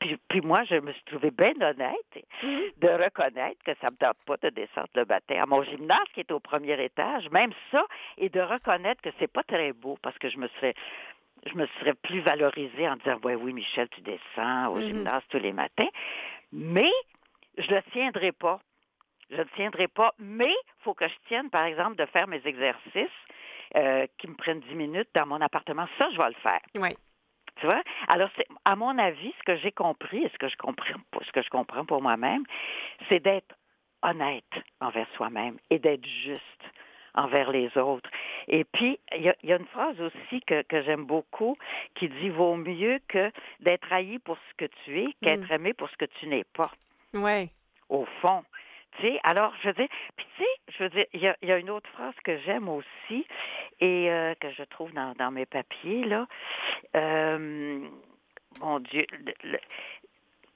[0.00, 2.58] Puis, puis moi, je me suis trouvée bien honnête Mm.
[2.78, 6.20] de reconnaître que ça me tente pas de descendre le matin à mon gymnase qui
[6.20, 7.84] est au premier étage, même ça,
[8.18, 10.74] et de reconnaître que c'est pas très beau parce que je me serais
[11.46, 14.82] je me serais plus valorisée en disant ouais oui Michel tu descends au Mhm.
[14.82, 15.88] gymnase tous les matins,
[16.52, 16.90] mais
[17.58, 18.60] je le tiendrai pas.
[19.30, 22.40] Je ne tiendrai pas, mais il faut que je tienne, par exemple, de faire mes
[22.46, 23.08] exercices
[23.74, 25.86] euh, qui me prennent 10 minutes dans mon appartement.
[25.98, 26.60] Ça, je vais le faire.
[26.76, 26.90] Oui.
[27.56, 27.82] Tu vois?
[28.08, 30.94] Alors, c'est, à mon avis, ce que j'ai compris et ce que je comprends,
[31.24, 32.44] ce que je comprends pour moi-même,
[33.08, 33.54] c'est d'être
[34.02, 34.44] honnête
[34.80, 36.40] envers soi-même et d'être juste
[37.14, 38.10] envers les autres.
[38.48, 41.56] Et puis, il y a, il y a une phrase aussi que, que j'aime beaucoup
[41.94, 43.30] qui dit vaut mieux que
[43.60, 46.72] d'être haï pour ce que tu es qu'être aimé pour ce que tu n'es pas
[47.14, 47.50] Oui.
[47.88, 48.42] au fond.
[49.24, 51.52] Alors, je veux dire, puis tu sais, je veux dire, il y a, il y
[51.52, 53.26] a une autre phrase que j'aime aussi
[53.80, 56.26] et euh, que je trouve dans, dans mes papiers, là.
[56.96, 57.80] Euh,
[58.60, 59.58] mon Dieu, le- le-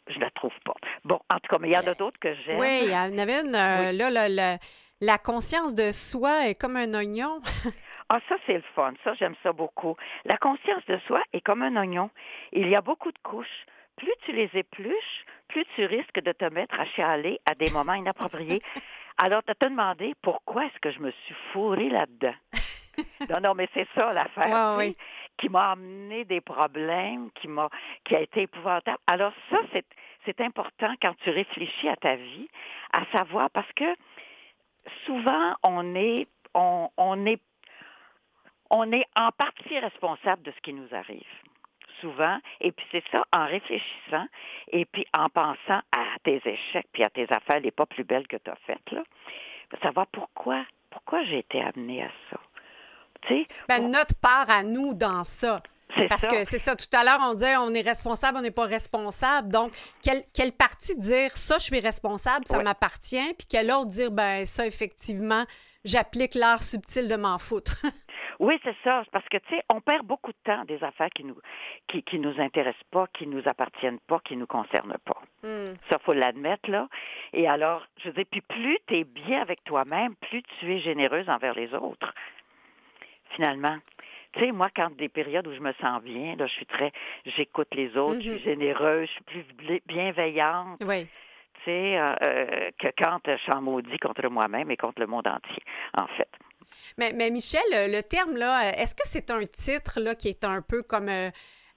[0.09, 0.75] je la trouve pas.
[1.05, 2.59] Bon, en tout cas, mais il y en a d'autres que j'aime.
[2.61, 4.59] Oui, il y en avait une, euh, là,
[5.01, 7.41] la conscience de soi est comme un oignon.
[8.11, 8.95] Ah, ça, c'est le fun.
[9.05, 9.95] Ça, j'aime ça beaucoup.
[10.25, 12.09] La conscience de soi est comme un oignon.
[12.53, 13.67] Il y a beaucoup de couches.
[13.99, 17.95] Plus tu les épluches, plus tu risques de te mettre à chialer à des moments
[17.95, 18.63] inappropriés.
[19.19, 22.35] Alors, de te demander pourquoi est-ce que je me suis fourrée là-dedans.
[23.31, 24.97] Non, non, mais c'est ça l'affaire, Ouais, tu sais,
[25.39, 27.69] qui m'a amené des problèmes, qui m'a,
[28.05, 28.99] qui a été épouvantable.
[29.07, 29.85] Alors ça, c'est,
[30.25, 32.49] c'est important quand tu réfléchis à ta vie,
[32.93, 33.85] à savoir parce que
[35.07, 37.41] souvent on est, on, on est,
[38.71, 41.23] on est en partie responsable de ce qui nous arrive.
[42.01, 44.27] Souvent, et puis c'est ça, en réfléchissant
[44.73, 48.27] et puis en pensant à tes échecs puis à tes affaires les pas plus belles
[48.29, 49.03] que tu as faites, là,
[49.73, 52.39] de savoir pourquoi, pourquoi j'ai été amenée à ça.
[53.23, 55.61] Tu sais, Ben, notre part à nous dans ça.
[55.97, 56.29] c'est Parce ça.
[56.29, 59.49] que c'est ça, tout à l'heure, on disait on est responsable, on n'est pas responsable.
[59.51, 59.73] Donc,
[60.03, 64.47] quelle, quelle partie dire ça, je suis responsable, ça m'appartient, puis quelle autre dire ben
[64.47, 65.45] ça, effectivement,
[65.85, 67.77] j'applique l'art subtil de m'en foutre.
[68.39, 69.03] Oui, c'est ça.
[69.11, 71.37] Parce que, tu sais, on perd beaucoup de temps des affaires qui nous,
[71.89, 75.21] qui, qui nous intéressent pas, qui nous appartiennent pas, qui nous concernent pas.
[75.43, 75.75] Hmm.
[75.89, 76.89] Ça, faut l'admettre, là.
[77.33, 80.79] Et alors, je veux dire, puis plus tu es bien avec toi-même, plus tu es
[80.79, 82.15] généreuse envers les autres,
[83.31, 83.77] finalement.
[84.35, 86.93] Tu sais, moi, quand des périodes où je me sens bien, là, je suis très,
[87.25, 90.83] j'écoute les autres, je suis généreuse, je suis plus bienveillante.
[90.87, 91.07] Oui.
[91.55, 95.27] tu sais, euh, que quand je suis en maudit contre moi-même et contre le monde
[95.27, 95.63] entier,
[95.97, 96.29] en fait.
[96.97, 100.63] Mais, mais Michel, le terme, là, est-ce que c'est un titre là, qui est un
[100.63, 101.11] peu comme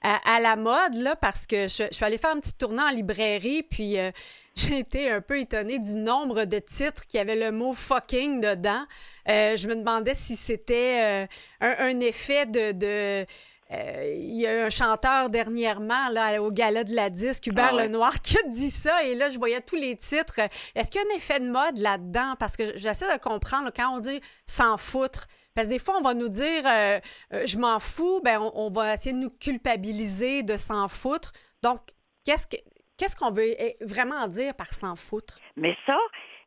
[0.02, 3.64] à, la mode, là, parce que je, suis allée faire un petit tournant en librairie,
[3.64, 4.12] puis euh,
[4.56, 8.86] j'ai été un peu étonnée du nombre de titres qui avaient le mot fucking dedans.
[9.30, 11.28] Euh, je me demandais si c'était
[11.62, 13.26] euh, un, effet de.
[13.72, 17.84] Il y a eu un chanteur dernièrement là, au gala de la disque, Hubert ah
[17.84, 19.04] Lenoir, qui a dit ça.
[19.04, 20.40] Et là, je voyais tous les titres.
[20.76, 22.36] Est-ce qu'il y a un effet de mode là-dedans?
[22.40, 25.28] Parce que j'essaie de comprendre quand on dit s'en foutre.
[25.54, 27.00] Parce que des fois, on va nous dire euh,
[27.34, 31.32] euh, je m'en fous, ben on, va essayer de nous culpabiliser de s'en foutre.
[31.62, 31.82] Donc,
[32.26, 32.58] qu'est-ce que
[32.98, 35.40] qu'est-ce qu'on veut eh, vraiment dire par s'en foutre?
[35.58, 35.98] Mais ça,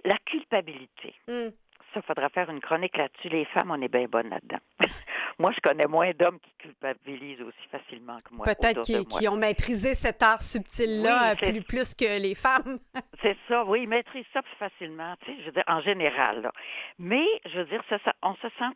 [0.04, 1.14] la culpabilité.
[1.28, 1.50] Hmm.
[1.94, 3.28] Ça, faudra faire une chronique là-dessus.
[3.28, 4.58] Les femmes, on est bien bonnes là-dedans.
[5.38, 8.46] moi, je connais moins d'hommes qui culpabilisent aussi facilement que moi.
[8.46, 12.78] Peut-être qui, ont maîtrisé cet art subtil-là plus, plus que les femmes.
[13.22, 16.42] c'est ça, oui, ils maîtrisent ça plus facilement, tu sais, je veux dire, en général.
[16.42, 16.52] Là.
[16.98, 18.74] Mais, je veux dire, ça, ça, on se sent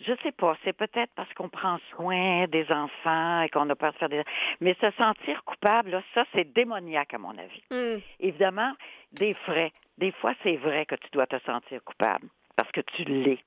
[0.00, 3.92] je sais pas, c'est peut-être parce qu'on prend soin des enfants et qu'on a peur
[3.92, 4.22] de faire des...
[4.60, 7.62] Mais se sentir coupable, ça, c'est démoniaque à mon avis.
[7.70, 8.00] Hmm.
[8.20, 8.72] Évidemment,
[9.12, 9.72] des frais.
[9.98, 13.38] Des fois, c'est vrai que tu dois te sentir coupable parce que tu l'es.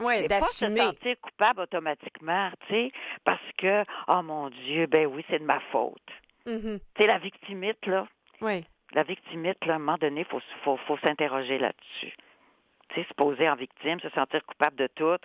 [0.00, 0.76] Oui, d'assumer.
[0.76, 2.92] Pas se sentir coupable automatiquement, tu sais,
[3.24, 5.98] parce que, oh mon Dieu, ben oui, c'est de ma faute.
[6.46, 6.78] Mm-hmm.
[6.78, 8.06] Tu sais, la victimite, là.
[8.40, 8.64] Oui.
[8.92, 12.14] La victimite, là, à un moment donné, il faut, faut, faut s'interroger là-dessus
[12.94, 15.16] se poser en victime, se sentir coupable de tout,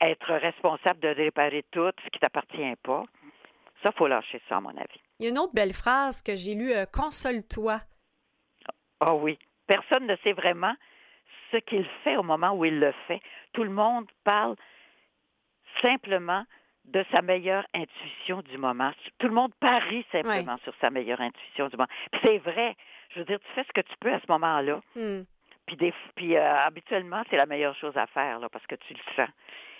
[0.00, 3.04] être responsable de réparer tout ce qui t'appartient pas.
[3.82, 5.00] Ça, faut lâcher ça, à mon avis.
[5.18, 7.80] Il y a une autre belle phrase que j'ai lue, euh, console-toi.
[9.00, 9.38] Ah oui.
[9.66, 10.74] Personne ne sait vraiment
[11.50, 13.20] ce qu'il fait au moment où il le fait.
[13.52, 14.56] Tout le monde parle
[15.80, 16.44] simplement
[16.84, 18.92] de sa meilleure intuition du moment.
[19.18, 21.90] Tout le monde parie simplement sur sa meilleure intuition du moment.
[22.10, 22.76] Puis c'est vrai.
[23.10, 24.80] Je veux dire, tu fais ce que tu peux à ce moment-là.
[24.96, 25.22] Hmm.
[25.66, 28.94] Puis, des, puis euh, habituellement, c'est la meilleure chose à faire là, parce que tu
[28.94, 29.30] le sens.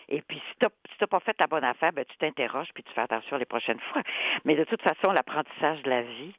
[0.08, 0.66] Et puis, si tu
[1.00, 3.80] n'as pas fait ta bonne affaire, ben, tu t'interroges puis tu fais attention les prochaines
[3.92, 4.02] fois.
[4.44, 6.34] Mais de toute façon, l'apprentissage de la vie,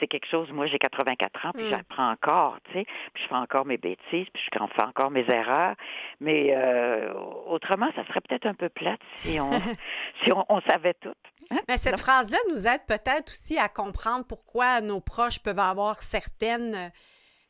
[0.00, 1.70] c'est quelque chose, moi j'ai 84 ans, puis mm.
[1.70, 5.28] j'apprends encore, tu sais, puis je fais encore mes bêtises, puis je fais encore mes
[5.30, 5.76] erreurs,
[6.20, 7.12] mais euh,
[7.46, 9.52] autrement, ça serait peut-être un peu plate si on,
[10.24, 11.14] si on, savait tout.
[11.50, 11.60] Hein?
[11.68, 16.90] Mais cette phrase-là nous aide peut-être aussi à comprendre pourquoi nos proches peuvent avoir certaines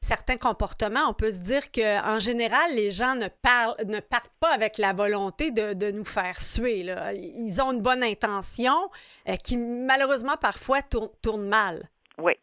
[0.05, 4.53] certains comportements, on peut se dire qu'en général, les gens ne, parlent, ne partent pas
[4.53, 6.83] avec la volonté de, nous faire suer.
[6.83, 7.13] Là.
[7.15, 8.91] Ils ont une bonne intention
[9.29, 11.89] euh, qui, malheureusement, parfois tourne, mal.
[12.19, 12.35] Oui.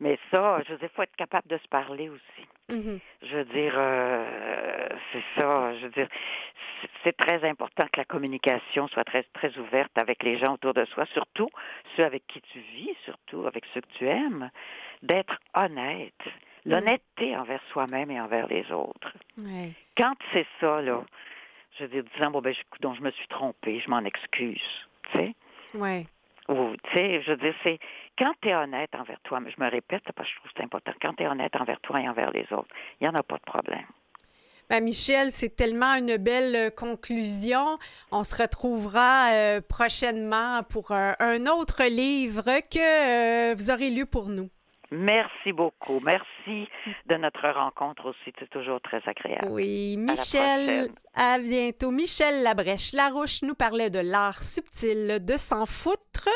[0.00, 2.46] Mais ça, je veux dire, il faut être capable de se parler aussi.
[2.70, 2.98] Mm-hmm.
[3.22, 5.74] Je veux dire, euh, c'est ça.
[5.78, 6.08] Je veux dire,
[7.04, 10.84] c'est très important que la communication soit très, très ouverte avec les gens autour de
[10.86, 11.48] soi, surtout
[11.96, 14.50] ceux avec qui tu vis, surtout avec ceux que tu aimes,
[15.02, 16.22] d'être honnête.
[16.64, 19.12] L'honnêteté envers soi-même et envers les autres.
[19.96, 21.02] Quand c'est ça, là,
[21.78, 25.18] je veux dire, disant, bon, ben, donc, je me suis trompée, je m'en excuse, tu
[25.18, 25.34] sais?
[25.74, 26.06] Oui.
[26.48, 27.78] Ou, tu sais, je veux dire, c'est
[28.18, 30.56] quand tu es honnête envers toi, mais je me répète parce que je trouve que
[30.58, 32.68] c'est important, quand tu es honnête envers toi et envers les autres,
[33.00, 33.86] il n'y en a pas de problème.
[34.68, 37.78] Ben Michel, c'est tellement une belle euh, conclusion.
[38.10, 44.28] On se retrouvera euh, prochainement pour un, autre livre que euh, vous aurez lu pour
[44.28, 44.48] nous.
[44.92, 46.00] Merci beaucoup.
[46.00, 46.68] Merci
[47.06, 48.32] de notre rencontre aussi.
[48.38, 49.48] C'est toujours très agréable.
[49.50, 51.90] Oui, Michel, à, bientôt.
[51.90, 56.28] Michel Labrèche-Larouche nous parlait de l'art subtil de s'en foutre.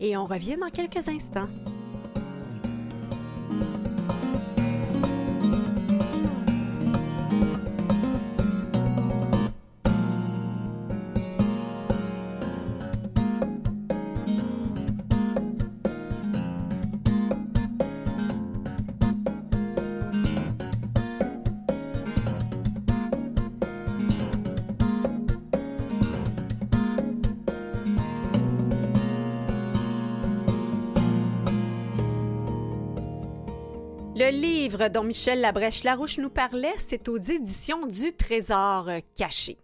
[0.00, 1.46] Et on revient dans quelques instants.
[34.76, 39.58] Dont Michel Labrèche-Larouche nous parlait, c'est aux éditions du Trésor caché.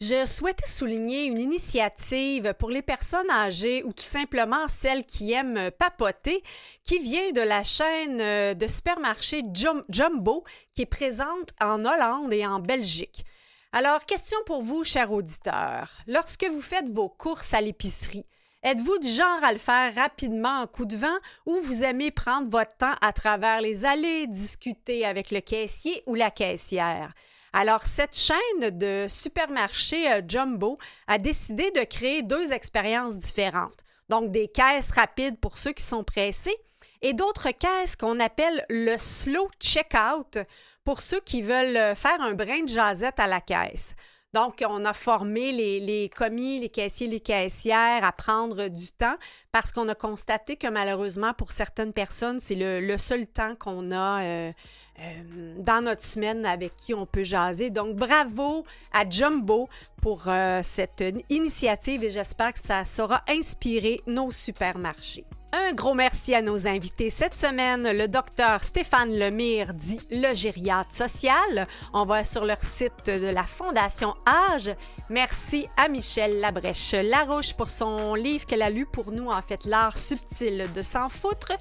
[0.00, 5.70] Je souhaitais souligner une initiative pour les personnes âgées ou tout simplement celles qui aiment
[5.78, 6.42] papoter,
[6.84, 8.18] qui vient de la chaîne
[8.54, 9.44] de supermarché
[9.88, 10.44] Jumbo
[10.74, 13.24] qui est présente en Hollande et en Belgique.
[13.72, 15.92] Alors, question pour vous, chers auditeurs.
[16.06, 18.26] Lorsque vous faites vos courses à l'épicerie,
[18.64, 22.48] Êtes-vous du genre à le faire rapidement en coup de vent ou vous aimez prendre
[22.48, 27.12] votre temps à travers les allées, discuter avec le caissier ou la caissière?
[27.52, 33.84] Alors, cette chaîne de supermarchés euh, Jumbo a décidé de créer deux expériences différentes.
[34.08, 36.56] Donc, des caisses rapides pour ceux qui sont pressés
[37.02, 40.38] et d'autres caisses qu'on appelle le slow checkout
[40.84, 43.96] pour ceux qui veulent faire un brin de jasette à la caisse.
[44.34, 49.16] Donc, on a formé les, commis, les caissiers, les caissières à prendre du temps
[49.52, 54.22] parce qu'on a constaté que malheureusement, pour certaines personnes, c'est le, seul temps qu'on a
[54.22, 54.52] euh,
[55.00, 57.68] euh, dans notre semaine avec qui on peut jaser.
[57.68, 58.64] Donc, bravo
[58.94, 59.68] à Jumbo
[60.00, 65.26] pour euh, cette initiative et j'espère que ça saura inspirer nos supermarchés.
[65.54, 70.96] Un gros merci à nos invités cette semaine, le docteur Stéphane Lemire, dit le gériatre
[70.96, 71.68] social.
[71.92, 74.74] On va sur leur site de la Fondation Âge.
[75.10, 79.66] Merci à Michel Labrèche Larouche pour son livre qu'elle a lu pour nous, en fait,
[79.66, 81.52] L'art subtil de s'en foutre.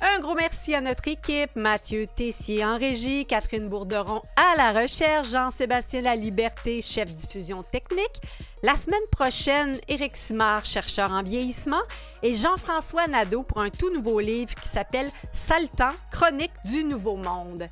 [0.00, 5.28] Un gros merci à notre équipe, Mathieu Tessier en régie, Catherine Bourderon à la recherche,
[5.28, 8.20] Jean-Sébastien Laliberté, chef diffusion technique.
[8.62, 11.82] La semaine prochaine, Éric Simard, chercheur en vieillissement,
[12.22, 17.66] et Jean-François Nadeau pour un tout nouveau livre qui s'appelle Saltan, chronique du nouveau monde.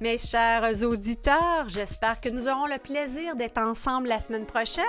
[0.00, 4.84] Mes chers auditeurs, j'espère que nous aurons le plaisir d'être ensemble la semaine prochaine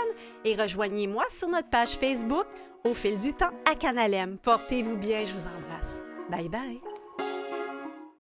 [0.45, 2.45] et rejoignez-moi sur notre page Facebook
[2.83, 4.37] au fil du temps à Canalem.
[4.37, 6.09] Portez-vous bien, je vous embrasse.
[6.30, 6.98] Bye bye.